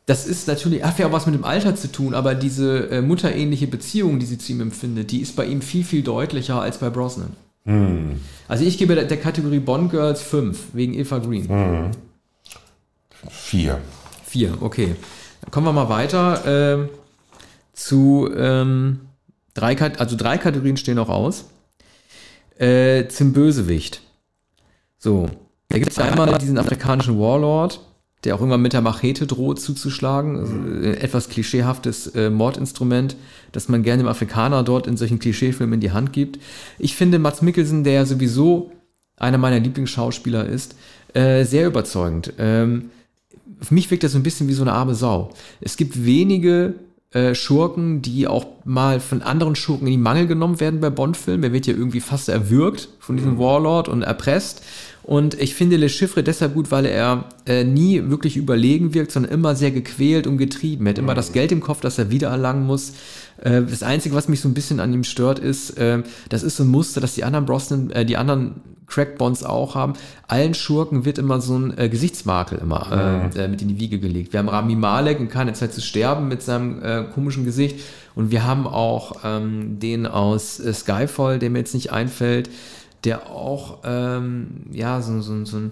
das 0.06 0.28
ist 0.28 0.50
natürlich, 0.50 0.84
hat 0.84 1.00
ja 1.00 1.08
auch 1.08 1.14
was 1.14 1.26
mit 1.26 1.36
dem 1.36 1.46
Alter 1.46 1.78
zu 1.78 1.90
tun, 1.90 2.14
aber 2.14 2.36
diese 2.36 2.90
äh, 2.90 3.02
mutterähnliche 3.02 3.68
Beziehung, 3.68 4.20
die 4.20 4.26
sie 4.26 4.38
zu 4.38 4.52
ihm 4.52 4.60
empfindet, 4.60 5.12
die 5.12 5.22
ist 5.22 5.38
bei 5.38 5.46
ihm 5.46 5.62
viel, 5.62 5.86
viel 5.86 6.02
deutlicher 6.02 6.60
als 6.60 6.80
bei 6.80 6.90
Brosnan. 6.90 7.32
Hm. 7.66 8.20
Also 8.48 8.66
ich 8.66 8.78
gebe 8.78 8.96
der, 8.96 9.18
Kategorie 9.18 9.60
Bond 9.60 9.92
Girls 9.92 10.22
5, 10.22 10.70
wegen 10.74 10.94
Eva 10.96 11.20
Green. 11.20 11.48
Hm. 11.48 11.92
Vier. 13.28 13.82
Vier, 14.26 14.58
okay. 14.62 14.96
Dann 15.42 15.52
kommen 15.52 15.68
wir 15.68 15.74
mal 15.74 15.90
weiter 15.90 16.84
äh, 16.84 16.90
zu 17.74 18.30
ähm, 18.36 19.02
drei, 19.54 19.76
also 19.98 20.16
drei 20.16 20.38
Kategorien 20.38 20.78
stehen 20.78 20.96
noch 20.96 21.10
aus. 21.10 21.46
Äh, 22.58 23.08
zum 23.08 23.34
Bösewicht. 23.34 24.02
So, 24.98 25.30
da 25.70 25.78
gibt 25.78 25.92
es 25.92 26.00
einmal 26.00 26.38
diesen 26.38 26.58
afrikanischen 26.58 27.18
Warlord, 27.18 27.80
der 28.26 28.36
auch 28.36 28.42
immer 28.42 28.58
mit 28.58 28.74
der 28.74 28.82
Machete 28.82 29.28
droht 29.28 29.62
zuzuschlagen. 29.62 30.38
Also 30.38 30.54
äh, 30.82 30.98
etwas 30.98 31.30
klischeehaftes 31.30 32.08
äh, 32.08 32.30
Mordinstrument, 32.30 33.16
das 33.54 33.70
man 33.70 33.84
gerne 33.84 34.04
dem 34.04 34.10
Afrikaner 34.10 34.64
dort 34.64 34.88
in 34.88 34.98
solchen 34.98 35.20
Klischeefilmen 35.20 35.76
in 35.76 35.80
die 35.80 35.92
Hand 35.92 36.12
gibt. 36.12 36.40
Ich 36.78 36.96
finde 36.96 37.18
Mats 37.18 37.42
Mikkelsen, 37.42 37.86
der 37.86 37.94
ja 37.94 38.06
sowieso 38.06 38.72
einer 39.16 39.38
meiner 39.38 39.60
Lieblingsschauspieler 39.60 40.46
ist, 40.46 40.76
äh, 41.14 41.46
sehr 41.46 41.68
überzeugend. 41.68 42.34
Ähm, 42.38 42.92
für 43.62 43.74
mich 43.74 43.90
wirkt 43.92 44.04
das 44.04 44.14
so 44.14 44.20
ein 44.20 44.24
bisschen 44.24 44.48
wie 44.48 44.54
so 44.54 44.64
eine 44.64 44.74
arme 44.74 44.96
Sau. 44.96 45.30
Es 45.62 45.78
gibt 45.78 46.06
wenige 46.06 46.76
äh, 47.12 47.34
Schurken, 47.34 48.02
die 48.02 48.28
auch 48.28 48.46
mal 48.66 49.00
von 49.00 49.22
anderen 49.22 49.56
Schurken 49.56 49.88
in 49.88 49.94
die 49.94 49.98
Mangel 49.98 50.28
genommen 50.28 50.60
werden 50.60 50.80
bei 50.80 50.90
Bond-Filmen. 50.90 51.44
Er 51.44 51.54
wird 51.54 51.66
ja 51.66 51.74
irgendwie 51.74 52.02
fast 52.02 52.30
erwürgt 52.30 52.90
von 53.00 53.18
diesem 53.18 53.34
mhm. 53.34 53.40
Warlord 53.40 53.90
und 53.90 54.04
erpresst. 54.04 54.62
Und 55.02 55.42
ich 55.42 55.56
finde 55.56 55.78
Le 55.78 55.90
Chiffre 55.90 56.22
deshalb 56.22 56.54
gut, 56.54 56.70
weil 56.70 56.86
er 56.86 57.26
äh, 57.48 57.64
nie 57.64 58.10
wirklich 58.10 58.38
überlegen 58.38 58.94
wirkt, 58.94 59.12
sondern 59.12 59.32
immer 59.32 59.56
sehr 59.56 59.72
gequält 59.72 60.28
und 60.28 60.38
getrieben. 60.38 60.86
Er 60.86 60.92
hat 60.92 61.00
immer 61.00 61.16
das 61.16 61.32
Geld 61.32 61.52
im 61.52 61.62
Kopf, 61.62 61.82
das 61.82 61.98
er 61.98 62.12
wieder 62.12 62.30
erlangen 62.30 62.68
muss. 62.68 62.94
Äh, 63.42 63.64
das 63.64 63.84
Einzige, 63.84 64.16
was 64.16 64.28
mich 64.28 64.42
so 64.42 64.50
ein 64.50 64.54
bisschen 64.54 64.80
an 64.80 64.94
ihm 64.94 65.04
stört, 65.04 65.40
ist, 65.40 65.78
äh, 65.78 66.04
das 66.30 66.44
ist 66.44 66.58
so 66.58 66.64
ein 66.64 66.70
Muster, 66.70 67.02
dass 67.02 67.16
die 67.16 67.24
anderen 67.24 67.46
Brosnan, 67.46 67.92
äh, 67.92 68.06
die 68.06 68.18
anderen 68.18 68.62
Crackbonds 68.90 69.44
auch 69.44 69.76
haben. 69.76 69.94
Allen 70.28 70.54
Schurken 70.54 71.06
wird 71.06 71.18
immer 71.18 71.40
so 71.40 71.58
ein 71.58 71.78
äh, 71.78 71.90
Gesichtsmakel 71.90 72.58
immer 72.58 73.32
äh, 73.36 73.48
mit 73.48 73.62
in 73.62 73.68
die 73.68 73.80
Wiege 73.80 74.00
gelegt. 74.00 74.34
Wir 74.34 74.40
haben 74.40 74.50
Rami 74.50 74.76
Malek 74.76 75.20
in 75.20 75.30
keine 75.30 75.54
Zeit 75.54 75.74
zu 75.74 75.82
sterben 75.82 76.28
mit 76.28 76.42
seinem 76.42 76.82
äh, 76.84 77.04
komischen 77.14 77.46
Gesicht. 77.46 77.80
Und 78.16 78.32
wir 78.32 78.46
haben 78.46 78.68
auch 78.68 79.18
ähm, 79.24 79.80
den 79.80 80.06
aus 80.06 80.60
äh, 80.60 80.74
Skyfall, 80.74 81.40
der 81.40 81.50
mir 81.50 81.60
jetzt 81.60 81.74
nicht 81.74 81.92
einfällt, 81.92 82.50
der 83.04 83.30
auch 83.30 83.80
ähm, 83.86 84.66
ja 84.72 85.02
so, 85.02 85.22
so, 85.22 85.46
so 85.46 85.58
ein 85.58 85.72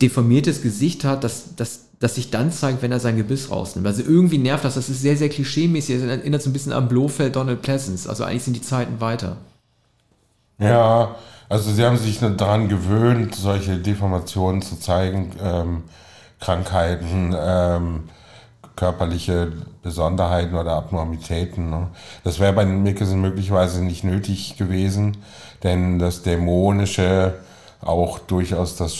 deformiertes 0.00 0.62
Gesicht 0.62 1.04
hat, 1.04 1.24
das, 1.24 1.56
das, 1.56 1.89
das 2.00 2.16
sich 2.16 2.30
dann 2.30 2.50
zeigt, 2.50 2.82
wenn 2.82 2.90
er 2.90 2.98
sein 2.98 3.16
Gebiss 3.16 3.50
rausnimmt. 3.50 3.86
Also 3.86 4.02
irgendwie 4.02 4.38
nervt 4.38 4.64
das, 4.64 4.74
das 4.74 4.88
ist 4.88 5.02
sehr, 5.02 5.16
sehr 5.16 5.28
klischeemäßig, 5.28 6.00
das 6.00 6.08
erinnert 6.08 6.42
so 6.42 6.50
ein 6.50 6.52
bisschen 6.52 6.72
an 6.72 6.88
Blofeld 6.88 7.36
Donald 7.36 7.62
Pleasance. 7.62 8.08
Also 8.08 8.24
eigentlich 8.24 8.42
sind 8.42 8.54
die 8.54 8.62
Zeiten 8.62 9.00
weiter. 9.00 9.36
Ja, 10.58 11.14
also 11.48 11.70
sie 11.70 11.84
haben 11.84 11.96
sich 11.96 12.18
daran 12.18 12.68
gewöhnt, 12.68 13.34
solche 13.34 13.76
Deformationen 13.78 14.62
zu 14.62 14.80
zeigen, 14.80 15.32
ähm, 15.42 15.82
Krankheiten, 16.40 17.34
ähm, 17.38 18.08
körperliche 18.76 19.52
Besonderheiten 19.82 20.54
oder 20.54 20.72
Abnormitäten. 20.72 21.70
Ne? 21.70 21.88
Das 22.24 22.40
wäre 22.40 22.52
bei 22.52 22.64
Mickelson 22.64 23.20
möglicherweise 23.20 23.84
nicht 23.84 24.04
nötig 24.04 24.56
gewesen 24.56 25.16
denn 25.62 25.98
das 25.98 26.22
Dämonische, 26.22 27.34
auch 27.80 28.18
durchaus 28.18 28.76
das 28.76 28.92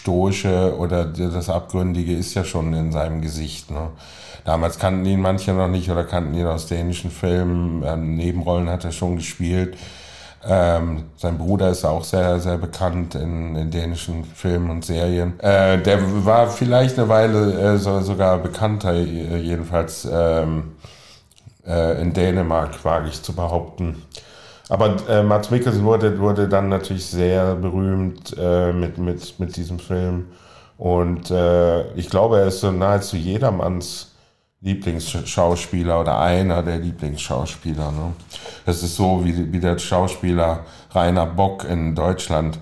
Stoische 0.00 0.74
oder 0.78 1.04
das 1.04 1.50
Abgründige 1.50 2.16
ist 2.16 2.32
ja 2.32 2.42
schon 2.42 2.72
in 2.72 2.90
seinem 2.90 3.20
Gesicht. 3.20 3.70
Ne? 3.70 3.88
Damals 4.46 4.78
kannten 4.78 5.04
ihn 5.04 5.20
manche 5.20 5.52
noch 5.52 5.68
nicht 5.68 5.90
oder 5.90 6.04
kannten 6.04 6.32
ihn 6.32 6.46
aus 6.46 6.66
dänischen 6.66 7.10
Filmen. 7.10 7.82
Ähm, 7.86 8.16
Nebenrollen 8.16 8.70
hat 8.70 8.84
er 8.84 8.92
schon 8.92 9.16
gespielt. 9.16 9.76
Ähm, 10.42 11.04
sein 11.16 11.36
Bruder 11.36 11.68
ist 11.68 11.84
auch 11.84 12.02
sehr, 12.02 12.40
sehr 12.40 12.56
bekannt 12.56 13.14
in, 13.14 13.54
in 13.56 13.70
dänischen 13.70 14.24
Filmen 14.24 14.70
und 14.70 14.86
Serien. 14.86 15.38
Äh, 15.40 15.82
der 15.82 16.24
war 16.24 16.48
vielleicht 16.48 16.98
eine 16.98 17.10
Weile 17.10 17.74
äh, 17.74 17.76
so, 17.76 18.00
sogar 18.00 18.38
bekannter, 18.38 18.94
jedenfalls 18.94 20.08
ähm, 20.10 20.76
äh, 21.66 22.00
in 22.00 22.14
Dänemark, 22.14 22.82
wage 22.86 23.08
ich 23.08 23.22
zu 23.22 23.34
behaupten. 23.34 24.02
Aber 24.70 24.96
äh, 25.08 25.24
Mats 25.24 25.50
Mikkelsen 25.50 25.84
wurde, 25.84 26.20
wurde 26.20 26.48
dann 26.48 26.68
natürlich 26.68 27.04
sehr 27.04 27.56
berühmt 27.56 28.36
äh, 28.38 28.72
mit, 28.72 28.98
mit, 28.98 29.40
mit 29.40 29.56
diesem 29.56 29.80
Film. 29.80 30.26
Und 30.78 31.28
äh, 31.32 31.92
ich 31.94 32.08
glaube, 32.08 32.38
er 32.38 32.46
ist 32.46 32.60
so 32.60 32.70
nahezu 32.70 33.16
jedermanns 33.16 34.12
Lieblingsschauspieler 34.60 36.00
oder 36.00 36.20
einer 36.20 36.62
der 36.62 36.78
Lieblingsschauspieler. 36.78 37.90
Ne? 37.90 38.12
Das 38.64 38.84
ist 38.84 38.94
so 38.94 39.24
wie, 39.24 39.52
wie 39.52 39.58
der 39.58 39.76
Schauspieler 39.76 40.64
Rainer 40.92 41.26
Bock 41.26 41.64
in 41.64 41.96
Deutschland, 41.96 42.60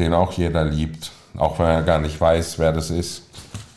den 0.00 0.12
auch 0.12 0.32
jeder 0.32 0.64
liebt, 0.64 1.12
auch 1.36 1.60
wenn 1.60 1.66
er 1.66 1.82
gar 1.82 2.00
nicht 2.00 2.20
weiß, 2.20 2.58
wer 2.58 2.72
das 2.72 2.90
ist. 2.90 3.22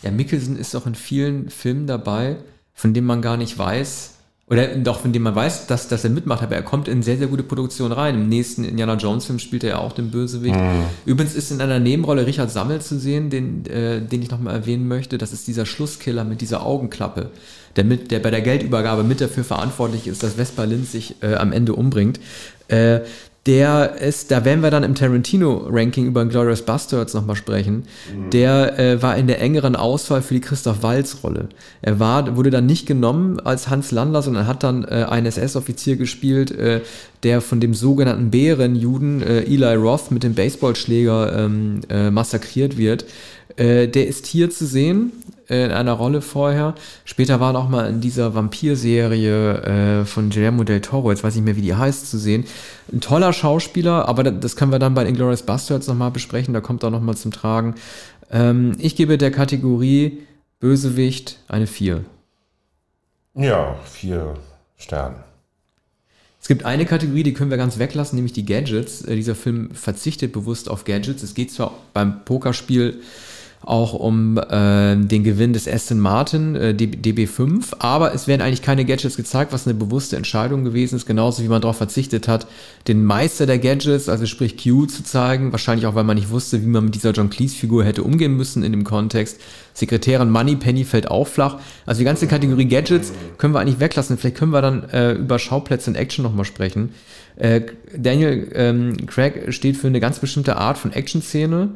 Ja, 0.01 0.09
Mikkelsen 0.09 0.57
ist 0.57 0.75
auch 0.75 0.87
in 0.87 0.95
vielen 0.95 1.51
Filmen 1.51 1.85
dabei, 1.85 2.37
von 2.73 2.95
denen 2.95 3.05
man 3.05 3.21
gar 3.21 3.37
nicht 3.37 3.59
weiß, 3.59 4.12
oder 4.49 4.67
doch, 4.75 4.99
von 4.99 5.13
dem 5.13 5.23
man 5.23 5.35
weiß, 5.35 5.67
dass, 5.67 5.87
dass 5.87 6.03
er 6.03 6.09
mitmacht, 6.09 6.43
aber 6.43 6.55
er 6.55 6.63
kommt 6.63 6.89
in 6.89 7.01
sehr, 7.01 7.17
sehr 7.17 7.27
gute 7.27 7.43
Produktion 7.43 7.93
rein. 7.93 8.15
Im 8.15 8.29
nächsten 8.29 8.65
Indiana 8.65 8.95
Jones-Film 8.95 9.39
spielt 9.39 9.63
er 9.63 9.69
ja 9.69 9.77
auch 9.77 9.93
den 9.93 10.11
Bösewicht. 10.11 10.55
Mhm. 10.55 10.83
Übrigens 11.05 11.33
ist 11.33 11.51
in 11.51 11.61
einer 11.61 11.79
Nebenrolle 11.79 12.27
Richard 12.27 12.51
Sammel 12.51 12.81
zu 12.81 12.99
sehen, 12.99 13.29
den, 13.29 13.65
äh, 13.67 14.01
den 14.01 14.21
ich 14.21 14.29
nochmal 14.29 14.55
erwähnen 14.55 14.87
möchte. 14.87 15.17
Das 15.17 15.31
ist 15.31 15.47
dieser 15.47 15.65
Schlusskiller 15.65 16.25
mit 16.25 16.41
dieser 16.41 16.65
Augenklappe, 16.65 17.31
der, 17.77 17.85
mit, 17.85 18.11
der 18.11 18.19
bei 18.19 18.31
der 18.31 18.41
Geldübergabe 18.41 19.03
mit 19.03 19.21
dafür 19.21 19.45
verantwortlich 19.45 20.07
ist, 20.07 20.23
dass 20.23 20.33
Vespa 20.33 20.65
Lind 20.65 20.87
sich 20.87 21.15
äh, 21.23 21.35
am 21.35 21.53
Ende 21.53 21.73
umbringt. 21.73 22.19
Äh, 22.67 22.99
der 23.45 23.95
ist, 23.99 24.31
da 24.31 24.45
werden 24.45 24.63
wir 24.63 24.71
dann 24.71 24.83
im 24.83 24.95
Tarantino-Ranking 24.95 26.05
über 26.05 26.23
Glorious 26.25 26.61
Bastards 26.61 27.13
nochmal 27.13 27.35
sprechen, 27.35 27.83
mhm. 28.15 28.29
der 28.29 28.79
äh, 28.79 29.01
war 29.01 29.17
in 29.17 29.27
der 29.27 29.41
engeren 29.41 29.75
Auswahl 29.75 30.21
für 30.21 30.33
die 30.33 30.39
Christoph 30.39 30.81
Walz-Rolle. 30.81 31.49
Er 31.81 31.99
war, 31.99 32.37
wurde 32.37 32.51
dann 32.51 32.65
nicht 32.65 32.85
genommen 32.85 33.41
als 33.41 33.69
Hans 33.69 33.91
Landler, 33.91 34.21
sondern 34.21 34.47
hat 34.47 34.63
dann 34.63 34.85
äh, 34.85 35.05
einen 35.09 35.25
SS-Offizier 35.25 35.97
gespielt, 35.97 36.51
äh, 36.51 36.81
der 37.23 37.41
von 37.41 37.59
dem 37.59 37.73
sogenannten 37.73 38.31
Bärenjuden 38.31 39.21
äh, 39.21 39.41
Eli 39.41 39.75
Roth 39.75 40.11
mit 40.11 40.23
dem 40.23 40.35
Baseballschläger 40.35 41.37
ähm, 41.37 41.81
äh, 41.89 42.11
massakriert 42.11 42.77
wird. 42.77 43.05
Äh, 43.57 43.89
der 43.89 44.07
ist 44.07 44.25
hier 44.25 44.49
zu 44.51 44.65
sehen 44.65 45.11
in 45.47 45.71
einer 45.71 45.93
Rolle 45.93 46.21
vorher. 46.21 46.75
Später 47.05 47.39
war 47.39 47.53
er 47.53 47.59
auch 47.59 47.69
mal 47.69 47.89
in 47.89 48.01
dieser 48.01 48.35
Vampir-Serie 48.35 50.01
äh, 50.01 50.05
von 50.05 50.29
Guillermo 50.29 50.63
del 50.63 50.81
Toro, 50.81 51.11
jetzt 51.11 51.23
weiß 51.23 51.33
ich 51.33 51.41
nicht 51.41 51.45
mehr, 51.45 51.57
wie 51.57 51.67
die 51.67 51.75
heißt, 51.75 52.09
zu 52.09 52.17
sehen. 52.17 52.45
Ein 52.91 53.01
toller 53.01 53.33
Schauspieler, 53.33 54.07
aber 54.07 54.23
das 54.23 54.55
können 54.55 54.71
wir 54.71 54.79
dann 54.79 54.93
bei 54.93 55.05
Inglourious 55.05 55.43
Bastards 55.43 55.87
nochmal 55.87 56.11
besprechen, 56.11 56.53
da 56.53 56.61
kommt 56.61 56.83
er 56.83 56.89
nochmal 56.91 57.15
zum 57.15 57.31
Tragen. 57.31 57.75
Ähm, 58.31 58.75
ich 58.79 58.95
gebe 58.95 59.17
der 59.17 59.31
Kategorie 59.31 60.19
Bösewicht 60.59 61.39
eine 61.47 61.67
4. 61.67 62.05
Ja, 63.35 63.75
vier 63.83 64.35
Sterne. 64.77 65.23
Es 66.39 66.47
gibt 66.47 66.65
eine 66.65 66.85
Kategorie, 66.85 67.23
die 67.23 67.33
können 67.33 67.49
wir 67.49 67.57
ganz 67.57 67.79
weglassen, 67.79 68.17
nämlich 68.17 68.33
die 68.33 68.45
Gadgets. 68.45 69.01
Äh, 69.01 69.15
dieser 69.15 69.35
Film 69.35 69.71
verzichtet 69.73 70.33
bewusst 70.33 70.69
auf 70.69 70.83
Gadgets. 70.83 71.23
Es 71.23 71.33
geht 71.33 71.51
zwar 71.51 71.73
beim 71.93 72.25
Pokerspiel 72.25 73.01
auch 73.63 73.93
um 73.93 74.37
äh, 74.37 74.95
den 74.95 75.23
Gewinn 75.23 75.53
des 75.53 75.67
Aston 75.67 75.99
Martin 75.99 76.55
äh, 76.55 76.75
DB5, 76.77 77.75
aber 77.79 78.13
es 78.13 78.27
werden 78.27 78.41
eigentlich 78.41 78.61
keine 78.61 78.85
Gadgets 78.85 79.15
gezeigt, 79.15 79.53
was 79.53 79.65
eine 79.65 79.73
bewusste 79.73 80.17
Entscheidung 80.17 80.63
gewesen 80.63 80.95
ist, 80.95 81.05
genauso 81.05 81.43
wie 81.43 81.47
man 81.47 81.61
darauf 81.61 81.77
verzichtet 81.77 82.27
hat, 82.27 82.47
den 82.87 83.05
Meister 83.05 83.45
der 83.45 83.59
Gadgets, 83.59 84.09
also 84.09 84.25
sprich 84.25 84.61
Q, 84.61 84.85
zu 84.87 85.03
zeigen, 85.03 85.51
wahrscheinlich 85.51 85.87
auch, 85.87 85.95
weil 85.95 86.03
man 86.03 86.17
nicht 86.17 86.29
wusste, 86.29 86.61
wie 86.61 86.67
man 86.67 86.85
mit 86.85 86.95
dieser 86.95 87.11
John 87.11 87.29
Cleese-Figur 87.29 87.85
hätte 87.85 88.03
umgehen 88.03 88.35
müssen 88.35 88.63
in 88.63 88.71
dem 88.71 88.83
Kontext. 88.83 89.39
Sekretärin 89.73 90.29
Money 90.29 90.55
Penny 90.55 90.83
fällt 90.83 91.09
auch 91.09 91.27
flach. 91.27 91.57
Also 91.85 91.99
die 91.99 92.05
ganze 92.05 92.27
Kategorie 92.27 92.65
Gadgets 92.65 93.11
können 93.37 93.53
wir 93.53 93.59
eigentlich 93.59 93.79
weglassen. 93.79 94.17
Vielleicht 94.17 94.37
können 94.37 94.51
wir 94.51 94.61
dann 94.61 94.89
äh, 94.89 95.13
über 95.13 95.39
Schauplätze 95.39 95.89
und 95.89 95.95
Action 95.95 96.23
nochmal 96.23 96.45
sprechen. 96.45 96.93
Äh, 97.35 97.61
Daniel 97.97 98.51
ähm, 98.53 98.97
Craig 99.07 99.53
steht 99.53 99.77
für 99.77 99.87
eine 99.87 99.99
ganz 99.99 100.19
bestimmte 100.19 100.57
Art 100.57 100.77
von 100.77 100.91
Action-Szene, 100.91 101.69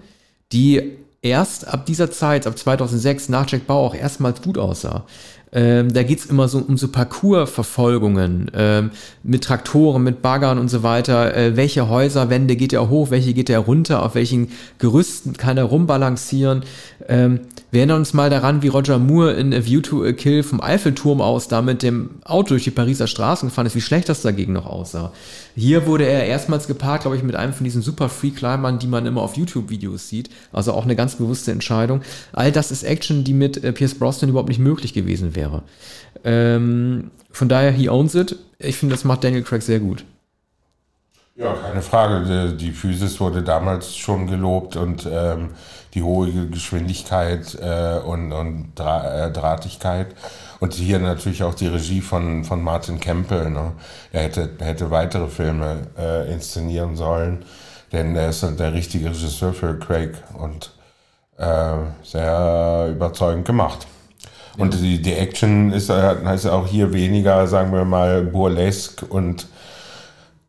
die 0.51 0.97
erst 1.21 1.67
ab 1.67 1.85
dieser 1.85 2.11
Zeit, 2.11 2.47
ab 2.47 2.57
2006, 2.57 3.29
nach 3.29 3.49
Jack 3.49 3.67
Bauer 3.67 3.87
auch 3.87 3.95
erstmals 3.95 4.41
gut 4.41 4.57
aussah. 4.57 5.05
Ähm, 5.53 5.93
da 5.93 6.03
geht's 6.03 6.25
immer 6.25 6.49
so 6.49 6.59
um 6.59 6.77
so 6.77 6.89
Parcoursverfolgungen 6.89 8.51
ähm, 8.53 8.91
mit 9.23 9.45
Traktoren, 9.45 10.03
mit 10.03 10.21
Baggern 10.21 10.59
und 10.59 10.67
so 10.67 10.83
weiter. 10.83 11.35
Äh, 11.35 11.55
welche 11.55 11.87
Häuserwände 11.87 12.57
geht 12.57 12.73
er 12.73 12.89
hoch, 12.89 13.11
welche 13.11 13.33
geht 13.33 13.49
er 13.49 13.59
runter, 13.59 14.03
auf 14.03 14.15
welchen 14.15 14.51
Gerüsten 14.77 15.37
kann 15.37 15.57
er 15.57 15.63
rumbalancieren. 15.63 16.63
Ähm, 17.07 17.41
wir 17.71 17.81
erinnern 17.81 17.99
uns 17.99 18.13
mal 18.13 18.29
daran, 18.29 18.61
wie 18.61 18.67
Roger 18.67 18.97
Moore 18.97 19.33
in 19.33 19.53
A 19.53 19.65
View 19.65 19.81
to 19.81 20.03
a 20.03 20.11
Kill 20.11 20.43
vom 20.43 20.61
Eiffelturm 20.61 21.21
aus 21.21 21.47
da 21.47 21.61
mit 21.61 21.83
dem 21.83 22.09
Auto 22.23 22.49
durch 22.49 22.63
die 22.63 22.71
Pariser 22.71 23.07
Straßen 23.07 23.49
gefahren 23.49 23.65
ist, 23.65 23.75
wie 23.75 23.81
schlecht 23.81 24.09
das 24.09 24.21
dagegen 24.21 24.53
noch 24.53 24.65
aussah. 24.65 25.13
Hier 25.55 25.85
wurde 25.85 26.05
er 26.05 26.25
erstmals 26.25 26.67
gepaart, 26.67 27.01
glaube 27.01 27.17
ich, 27.17 27.23
mit 27.23 27.35
einem 27.35 27.53
von 27.53 27.63
diesen 27.63 27.81
super 27.81 28.09
Free-Climbern, 28.09 28.79
die 28.79 28.87
man 28.87 29.05
immer 29.05 29.21
auf 29.21 29.37
YouTube-Videos 29.37 30.09
sieht. 30.09 30.29
Also 30.51 30.73
auch 30.73 30.83
eine 30.83 30.95
ganz 30.95 31.15
bewusste 31.15 31.51
Entscheidung. 31.51 32.01
All 32.33 32.51
das 32.51 32.71
ist 32.71 32.83
Action, 32.83 33.23
die 33.23 33.33
mit 33.33 33.63
äh, 33.63 33.71
Pierce 33.71 33.95
Brosnan 33.95 34.29
überhaupt 34.29 34.49
nicht 34.49 34.59
möglich 34.59 34.93
gewesen 34.93 35.35
wäre. 35.35 35.63
Ähm, 36.23 37.11
von 37.31 37.49
daher, 37.49 37.71
he 37.71 37.89
owns 37.89 38.15
it. 38.15 38.37
Ich 38.59 38.77
finde, 38.77 38.95
das 38.95 39.03
macht 39.03 39.23
Daniel 39.23 39.43
Craig 39.43 39.61
sehr 39.61 39.79
gut. 39.79 40.03
Ja, 41.37 41.53
keine 41.53 41.83
Frage. 41.83 42.53
Die 42.53 42.71
Physis 42.71 43.19
wurde 43.19 43.43
damals 43.43 43.95
schon 43.95 44.25
gelobt 44.25 44.75
und 44.75 45.07
ähm, 45.09 45.49
die 45.93 46.01
hohe 46.01 46.47
Geschwindigkeit 46.47 47.55
äh, 47.61 47.99
und, 47.99 48.31
und 48.31 48.71
Dra 48.73 49.27
äh, 49.27 49.31
Drahtigkeit. 49.31 50.07
Und 50.59 50.73
hier 50.73 50.97
natürlich 50.97 51.43
auch 51.43 51.53
die 51.53 51.67
Regie 51.67 52.01
von, 52.01 52.43
von 52.43 52.63
Martin 52.63 52.99
Campbell. 52.99 53.51
Ne? 53.51 53.73
Er 54.11 54.23
hätte, 54.23 54.49
hätte 54.57 54.89
weitere 54.89 55.27
Filme 55.27 55.87
äh, 55.95 56.33
inszenieren 56.33 56.95
sollen, 56.95 57.45
denn 57.91 58.15
er 58.15 58.29
ist 58.29 58.41
der 58.41 58.73
richtige 58.73 59.09
Regisseur 59.09 59.53
für 59.53 59.77
Craig 59.77 60.15
und 60.33 60.71
äh, 61.37 61.75
sehr 62.01 62.87
überzeugend 62.89 63.45
gemacht. 63.45 63.85
Und 64.57 64.73
die, 64.73 64.99
die 64.99 65.13
Action 65.13 65.71
ist, 65.71 65.91
ist 65.91 66.47
auch 66.47 66.65
hier 66.65 66.91
weniger, 66.93 67.45
sagen 67.45 67.71
wir 67.71 67.85
mal, 67.85 68.23
burlesque 68.23 69.05
und 69.05 69.47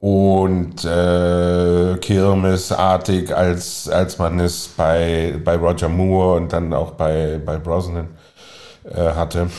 und 0.01 0.85
äh, 0.85 1.97
Kirmesartig, 2.01 3.35
als, 3.35 3.89
als 3.89 4.19
man 4.19 4.39
es 4.39 4.69
bei, 4.77 5.39
bei 5.45 5.57
Roger 5.57 5.89
Moore 5.89 6.37
und 6.37 6.53
dann 6.53 6.73
auch 6.73 6.93
bei, 6.93 7.41
bei 7.45 7.59
Brosnan 7.59 8.09
äh, 8.85 8.95
hatte. 8.95 9.51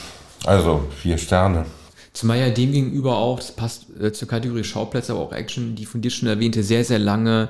Also 0.46 0.86
vier 0.96 1.18
Sterne. 1.18 1.66
Zumal 2.14 2.40
ja 2.40 2.50
dem 2.50 2.72
gegenüber 2.72 3.18
auch, 3.18 3.38
das 3.38 3.52
passt 3.52 3.86
äh, 4.02 4.12
zur 4.14 4.28
Kategorie 4.28 4.64
Schauplätze, 4.64 5.12
aber 5.12 5.22
auch 5.22 5.34
Action, 5.34 5.76
die 5.76 5.86
von 5.86 6.02
dir 6.02 6.10
schon 6.10 6.30
erwähnte, 6.30 6.64
sehr, 6.64 6.84
sehr 6.84 7.00
lange 7.00 7.50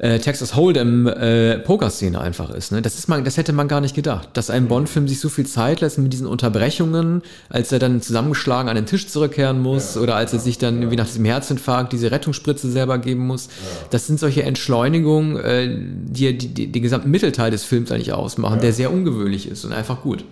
äh, 0.00 0.18
Texas 0.18 0.54
Hold'em 0.54 1.08
äh, 1.08 1.58
Pokerszene 1.58 2.20
einfach 2.20 2.50
ist. 2.50 2.72
Ne? 2.72 2.80
Das 2.80 2.98
ist 2.98 3.08
man, 3.08 3.22
das 3.22 3.36
hätte 3.36 3.52
man 3.52 3.68
gar 3.68 3.80
nicht 3.82 3.94
gedacht, 3.94 4.30
dass 4.32 4.48
ein 4.48 4.66
Bond-Film 4.66 5.06
sich 5.06 5.20
so 5.20 5.28
viel 5.28 5.46
Zeit 5.46 5.82
lässt 5.82 5.98
mit 5.98 6.12
diesen 6.12 6.26
Unterbrechungen, 6.26 7.22
als 7.50 7.70
er 7.70 7.78
dann 7.78 8.00
zusammengeschlagen 8.00 8.70
an 8.70 8.76
den 8.76 8.86
Tisch 8.86 9.08
zurückkehren 9.08 9.60
muss 9.60 9.94
ja. 9.94 10.00
oder 10.00 10.16
als 10.16 10.32
er 10.32 10.38
sich 10.38 10.56
dann 10.56 10.78
irgendwie 10.78 10.96
nach 10.96 11.06
diesem 11.06 11.26
Herzinfarkt 11.26 11.92
diese 11.92 12.10
Rettungsspritze 12.10 12.70
selber 12.70 12.98
geben 12.98 13.26
muss. 13.26 13.46
Ja. 13.46 13.52
Das 13.90 14.06
sind 14.06 14.18
solche 14.18 14.42
Entschleunigungen, 14.42 15.36
äh, 15.36 15.68
die, 15.68 16.36
die, 16.36 16.48
die 16.48 16.72
den 16.72 16.82
gesamten 16.82 17.10
Mittelteil 17.10 17.50
des 17.50 17.64
Films 17.64 17.92
eigentlich 17.92 18.14
ausmachen, 18.14 18.56
ja. 18.56 18.62
der 18.62 18.72
sehr 18.72 18.92
ungewöhnlich 18.92 19.48
ist 19.48 19.64
und 19.66 19.72
einfach 19.72 20.00
gut. 20.02 20.24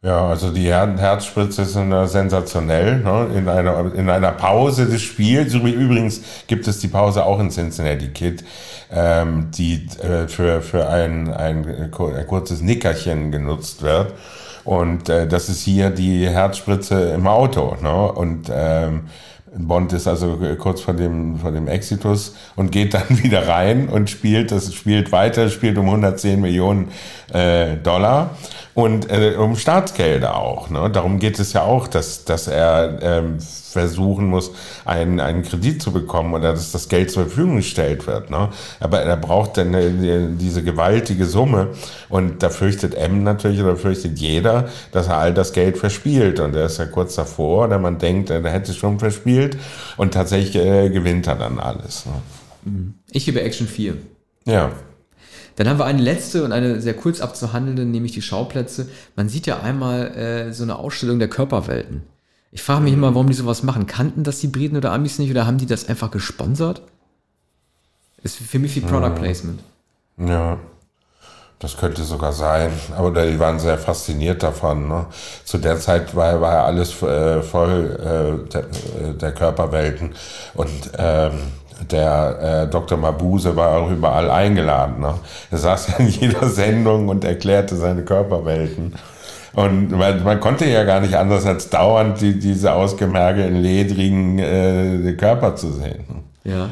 Ja, 0.00 0.28
also 0.28 0.52
die 0.52 0.66
Her 0.66 0.94
Herzspritze 0.96 1.64
sind 1.64 1.92
sensationell. 2.06 2.98
Ne? 3.00 3.30
In, 3.34 3.48
einer, 3.48 3.92
in 3.94 4.08
einer 4.08 4.30
Pause 4.30 4.86
des 4.86 5.02
Spiels, 5.02 5.54
übrigens 5.54 6.20
gibt 6.46 6.68
es 6.68 6.78
die 6.78 6.86
Pause 6.86 7.24
auch 7.26 7.40
in 7.40 7.50
Cincinnati 7.50 8.08
Kid, 8.08 8.44
ähm, 8.92 9.50
die 9.50 9.88
äh, 10.00 10.28
für, 10.28 10.62
für 10.62 10.88
ein, 10.88 11.34
ein, 11.34 11.66
ein 11.66 12.26
kurzes 12.28 12.62
Nickerchen 12.62 13.32
genutzt 13.32 13.82
wird. 13.82 14.14
Und 14.62 15.08
äh, 15.08 15.26
das 15.26 15.48
ist 15.48 15.62
hier 15.62 15.90
die 15.90 16.28
Herzspritze 16.28 17.10
im 17.10 17.26
Auto. 17.26 17.76
Ne? 17.82 18.12
Und 18.12 18.52
ähm, 18.54 19.06
Bond 19.52 19.92
ist 19.92 20.06
also 20.06 20.38
kurz 20.58 20.80
vor 20.80 20.94
dem, 20.94 21.38
vor 21.38 21.50
dem 21.50 21.66
Exitus 21.66 22.36
und 22.54 22.70
geht 22.70 22.94
dann 22.94 23.08
wieder 23.22 23.48
rein 23.48 23.88
und 23.88 24.10
spielt, 24.10 24.52
das 24.52 24.72
spielt 24.72 25.10
weiter, 25.10 25.48
spielt 25.48 25.76
um 25.76 25.86
110 25.86 26.40
Millionen 26.40 26.92
äh, 27.32 27.76
Dollar 27.76 28.36
und 28.74 29.10
äh, 29.10 29.34
um 29.36 29.56
Staatsgelder 29.56 30.36
auch. 30.36 30.70
Ne? 30.70 30.90
Darum 30.90 31.18
geht 31.18 31.38
es 31.38 31.52
ja 31.52 31.62
auch, 31.62 31.88
dass, 31.88 32.24
dass 32.24 32.46
er 32.48 32.98
ähm, 33.02 33.38
versuchen 33.40 34.26
muss, 34.26 34.52
einen, 34.84 35.20
einen 35.20 35.42
Kredit 35.42 35.82
zu 35.82 35.92
bekommen 35.92 36.34
oder 36.34 36.52
dass 36.52 36.72
das 36.72 36.88
Geld 36.88 37.10
zur 37.10 37.24
Verfügung 37.24 37.56
gestellt 37.56 38.06
wird. 38.06 38.30
Ne? 38.30 38.48
Aber 38.80 39.00
er 39.00 39.16
braucht 39.16 39.56
dann 39.56 39.74
äh, 39.74 40.28
diese 40.30 40.62
gewaltige 40.62 41.26
Summe 41.26 41.68
und 42.08 42.42
da 42.42 42.50
fürchtet 42.50 42.94
M 42.94 43.22
natürlich 43.22 43.60
oder 43.60 43.76
fürchtet 43.76 44.18
jeder, 44.18 44.68
dass 44.92 45.08
er 45.08 45.18
all 45.18 45.34
das 45.34 45.52
Geld 45.52 45.78
verspielt 45.78 46.40
und 46.40 46.54
er 46.54 46.66
ist 46.66 46.78
ja 46.78 46.86
kurz 46.86 47.14
davor 47.14 47.66
oder 47.66 47.78
man 47.78 47.98
denkt, 47.98 48.30
er 48.30 48.42
hätte 48.50 48.70
es 48.70 48.76
schon 48.76 48.98
verspielt 48.98 49.56
und 49.96 50.14
tatsächlich 50.14 50.56
äh, 50.56 50.90
gewinnt 50.90 51.26
er 51.26 51.36
dann 51.36 51.58
alles. 51.58 52.06
Ne? 52.06 52.92
Ich 53.10 53.24
gebe 53.24 53.40
Action 53.42 53.66
4. 53.66 53.94
Ja. 54.44 54.72
Dann 55.58 55.68
haben 55.68 55.80
wir 55.80 55.86
eine 55.86 56.00
letzte 56.00 56.44
und 56.44 56.52
eine 56.52 56.80
sehr 56.80 56.94
kurz 56.94 57.20
abzuhandelnde, 57.20 57.84
nämlich 57.84 58.12
die 58.12 58.22
Schauplätze. 58.22 58.88
Man 59.16 59.28
sieht 59.28 59.48
ja 59.48 59.58
einmal 59.58 60.16
äh, 60.16 60.52
so 60.52 60.62
eine 60.62 60.76
Ausstellung 60.76 61.18
der 61.18 61.26
Körperwelten. 61.26 62.04
Ich 62.52 62.62
frage 62.62 62.82
mich 62.82 62.92
immer, 62.92 63.12
warum 63.12 63.26
die 63.26 63.34
sowas 63.34 63.64
machen. 63.64 63.88
Kannten 63.88 64.22
das 64.22 64.38
die 64.38 64.46
Briten 64.46 64.76
oder 64.76 64.92
Amis 64.92 65.18
nicht 65.18 65.32
oder 65.32 65.48
haben 65.48 65.58
die 65.58 65.66
das 65.66 65.88
einfach 65.88 66.12
gesponsert? 66.12 66.82
Ist 68.22 68.36
für 68.36 68.60
mich 68.60 68.76
wie 68.76 68.80
Product 68.82 69.16
Placement. 69.16 69.58
Ja, 70.16 70.58
das 71.58 71.76
könnte 71.76 72.04
sogar 72.04 72.32
sein. 72.32 72.70
Aber 72.96 73.10
die 73.10 73.40
waren 73.40 73.58
sehr 73.58 73.78
fasziniert 73.78 74.44
davon. 74.44 74.86
Ne? 74.86 75.06
Zu 75.44 75.58
der 75.58 75.80
Zeit 75.80 76.14
war, 76.14 76.40
war 76.40 76.52
ja 76.52 76.64
alles 76.66 77.02
äh, 77.02 77.42
voll 77.42 77.98
äh, 77.98 78.48
der, 78.48 78.60
äh, 78.60 79.14
der, 79.14 79.32
Körperwelten. 79.32 80.14
Und 80.54 80.92
ähm, 80.96 81.32
der 81.90 82.64
äh, 82.66 82.70
Dr. 82.70 82.98
Mabuse 82.98 83.54
war 83.56 83.78
auch 83.78 83.90
überall 83.90 84.30
eingeladen. 84.30 85.00
Ne? 85.00 85.14
Er 85.50 85.58
saß 85.58 85.98
in 85.98 86.08
jeder 86.08 86.48
Sendung 86.48 87.08
und 87.08 87.24
erklärte 87.24 87.76
seine 87.76 88.02
Körperwelten. 88.02 88.94
Und 89.54 89.90
man, 89.90 90.22
man 90.22 90.40
konnte 90.40 90.66
ja 90.66 90.84
gar 90.84 91.00
nicht 91.00 91.14
anders 91.14 91.46
als 91.46 91.70
dauernd 91.70 92.20
die, 92.20 92.38
diese 92.38 92.72
ausgemergelten, 92.72 93.56
ledrigen 93.56 94.38
äh, 94.38 95.12
Körper 95.14 95.56
zu 95.56 95.72
sehen. 95.72 96.04
Ja. 96.44 96.68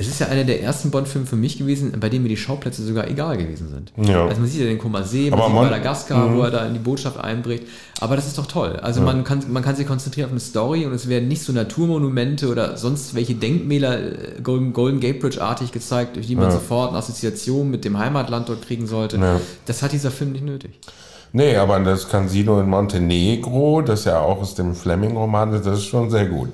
Es 0.00 0.06
ist 0.06 0.20
ja 0.20 0.28
einer 0.28 0.44
der 0.44 0.62
ersten 0.62 0.92
Bond-Filme 0.92 1.26
für 1.26 1.34
mich 1.34 1.58
gewesen, 1.58 1.92
bei 1.98 2.08
dem 2.08 2.22
mir 2.22 2.28
die 2.28 2.36
Schauplätze 2.36 2.86
sogar 2.86 3.08
egal 3.08 3.36
gewesen 3.36 3.68
sind. 3.68 3.92
Ja. 4.08 4.26
Also 4.26 4.40
man 4.40 4.48
sieht 4.48 4.60
ja 4.60 4.66
den 4.66 4.78
Koma 4.78 5.02
See, 5.02 5.28
man 5.28 5.40
sieht 5.40 5.52
Madagaskar, 5.52 6.36
wo 6.36 6.42
er 6.42 6.52
da 6.52 6.64
in 6.66 6.74
die 6.74 6.78
Botschaft 6.78 7.18
einbricht. 7.18 7.64
Aber 8.00 8.14
das 8.14 8.28
ist 8.28 8.38
doch 8.38 8.46
toll. 8.46 8.76
Also 8.76 9.00
ja. 9.00 9.06
man, 9.06 9.24
kann, 9.24 9.42
man 9.48 9.60
kann 9.64 9.74
sich 9.74 9.88
konzentrieren 9.88 10.26
auf 10.26 10.30
eine 10.30 10.38
Story 10.38 10.86
und 10.86 10.92
es 10.92 11.08
werden 11.08 11.26
nicht 11.26 11.42
so 11.42 11.52
Naturmonumente 11.52 12.48
oder 12.48 12.76
sonst 12.76 13.16
welche 13.16 13.34
Denkmäler 13.34 13.98
äh, 13.98 14.40
Golden, 14.40 14.72
Golden 14.72 15.00
Gate 15.00 15.18
Bridge-artig 15.18 15.72
gezeigt, 15.72 16.14
durch 16.14 16.28
die 16.28 16.36
man 16.36 16.44
ja. 16.44 16.52
sofort 16.52 16.90
eine 16.90 16.98
Assoziation 16.98 17.68
mit 17.68 17.84
dem 17.84 17.98
Heimatland 17.98 18.48
dort 18.48 18.62
kriegen 18.62 18.86
sollte. 18.86 19.40
Das 19.66 19.82
hat 19.82 19.90
dieser 19.90 20.12
Film 20.12 20.30
nicht 20.30 20.44
nötig. 20.44 20.78
Nee, 21.32 21.56
aber 21.56 21.78
das 21.80 22.08
Casino 22.08 22.60
in 22.60 22.68
Montenegro, 22.70 23.82
das 23.82 24.04
ja 24.04 24.20
auch 24.20 24.40
aus 24.40 24.54
dem 24.54 24.74
Fleming-Roman 24.74 25.52
ist, 25.54 25.66
das 25.66 25.78
ist 25.78 25.86
schon 25.86 26.08
sehr 26.10 26.26
gut. 26.26 26.48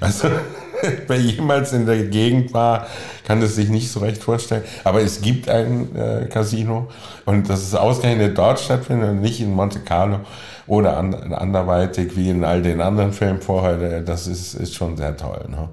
Also 0.00 0.28
wer 1.06 1.18
jemals 1.18 1.72
in 1.72 1.86
der 1.86 2.04
Gegend 2.04 2.52
war, 2.54 2.86
kann 3.24 3.42
es 3.42 3.56
sich 3.56 3.68
nicht 3.68 3.90
so 3.90 4.00
recht 4.00 4.22
vorstellen. 4.22 4.62
Aber 4.84 5.00
es 5.00 5.20
gibt 5.20 5.48
ein 5.48 5.94
äh, 5.96 6.26
Casino 6.26 6.88
und 7.24 7.48
das 7.48 7.62
ist 7.62 7.74
ausgerechnet 7.74 8.36
dort 8.36 8.60
stattfindet 8.60 9.10
und 9.10 9.20
nicht 9.20 9.40
in 9.40 9.54
Monte 9.54 9.80
Carlo 9.80 10.20
oder 10.66 10.96
an, 10.96 11.32
anderweitig 11.32 12.16
wie 12.16 12.30
in 12.30 12.44
all 12.44 12.62
den 12.62 12.80
anderen 12.80 13.12
Filmen 13.12 13.40
vorher. 13.40 14.00
Das 14.00 14.26
ist, 14.26 14.54
ist 14.54 14.74
schon 14.74 14.96
sehr 14.96 15.16
toll. 15.16 15.44
Ne? 15.48 15.68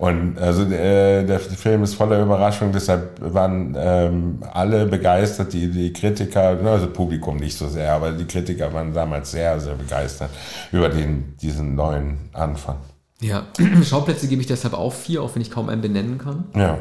Und 0.00 0.38
also 0.38 0.62
äh, 0.62 1.24
der 1.24 1.38
Film 1.38 1.82
ist 1.82 1.92
voller 1.92 2.22
Überraschung, 2.22 2.72
deshalb 2.72 3.20
waren 3.20 3.76
ähm, 3.78 4.38
alle 4.50 4.86
begeistert, 4.86 5.52
die, 5.52 5.70
die 5.70 5.92
Kritiker, 5.92 6.58
also 6.64 6.86
Publikum 6.86 7.36
nicht 7.36 7.58
so 7.58 7.68
sehr, 7.68 7.92
aber 7.92 8.12
die 8.12 8.24
Kritiker 8.24 8.72
waren 8.72 8.94
damals 8.94 9.32
sehr, 9.32 9.60
sehr 9.60 9.74
begeistert 9.74 10.30
über 10.72 10.88
den, 10.88 11.36
diesen 11.42 11.74
neuen 11.74 12.30
Anfang. 12.32 12.76
Ja, 13.20 13.46
Schauplätze 13.84 14.28
gebe 14.28 14.40
ich 14.40 14.48
deshalb 14.48 14.74
auch 14.74 14.92
vier, 14.92 15.22
auch 15.22 15.34
wenn 15.34 15.42
ich 15.42 15.50
kaum 15.50 15.68
einen 15.68 15.82
benennen 15.82 16.18
kann. 16.18 16.44
Ja. 16.54 16.78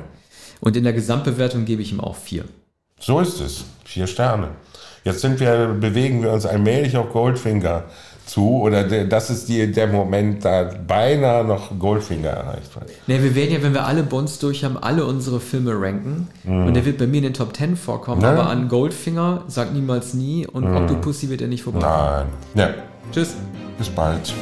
Und 0.62 0.76
in 0.76 0.84
der 0.84 0.94
Gesamtbewertung 0.94 1.66
gebe 1.66 1.82
ich 1.82 1.92
ihm 1.92 2.00
auch 2.00 2.16
vier. 2.16 2.46
So 3.00 3.20
ist 3.20 3.40
es. 3.40 3.66
Vier 3.86 4.08
Sterne. 4.08 4.50
Jetzt 5.04 5.22
sind 5.22 5.40
wir, 5.40 5.68
bewegen 5.80 6.22
wir 6.22 6.32
uns 6.32 6.46
allmählich 6.46 6.98
auf 6.98 7.12
Goldfinger 7.12 7.86
zu 8.26 8.62
oder 8.62 8.84
der, 8.84 9.06
das 9.06 9.30
ist 9.30 9.50
die, 9.50 9.72
der 9.72 9.88
Moment, 9.88 10.46
da 10.46 10.70
beinahe 10.88 11.44
noch 11.44 11.78
Goldfinger 11.80 12.30
erreicht 12.30 12.76
wird. 12.76 12.92
Ne, 13.08 13.24
wir 13.24 13.34
werden 13.34 13.54
ja, 13.54 13.64
wenn 13.64 13.74
wir 13.74 13.86
alle 13.86 14.04
Bonds 14.04 14.38
durch 14.40 14.64
haben, 14.64 14.78
alle 14.78 15.06
unsere 15.06 15.40
Filme 15.40 15.72
ranken 15.74 16.28
mm. 16.44 16.68
und 16.68 16.74
der 16.76 16.86
wird 16.86 17.00
bei 17.00 17.08
mir 17.08 17.18
in 17.18 17.24
den 17.24 17.34
Top 17.34 17.56
10 17.56 17.76
vorkommen, 17.76 18.22
ne? 18.22 18.28
aber 18.28 18.50
an 18.50 18.68
Goldfinger 18.68 19.46
sagt 19.48 19.74
niemals 19.74 20.14
nie 20.14 20.46
und 20.46 20.70
mm. 20.70 20.76
Octopussy 20.76 21.30
wird 21.30 21.42
er 21.42 21.48
nicht 21.48 21.64
vorbei. 21.64 21.80
Nein. 21.80 22.28
Ja. 22.54 22.74
Tschüss. 23.12 23.36
Bis 23.80 23.90
bald. 23.90 24.34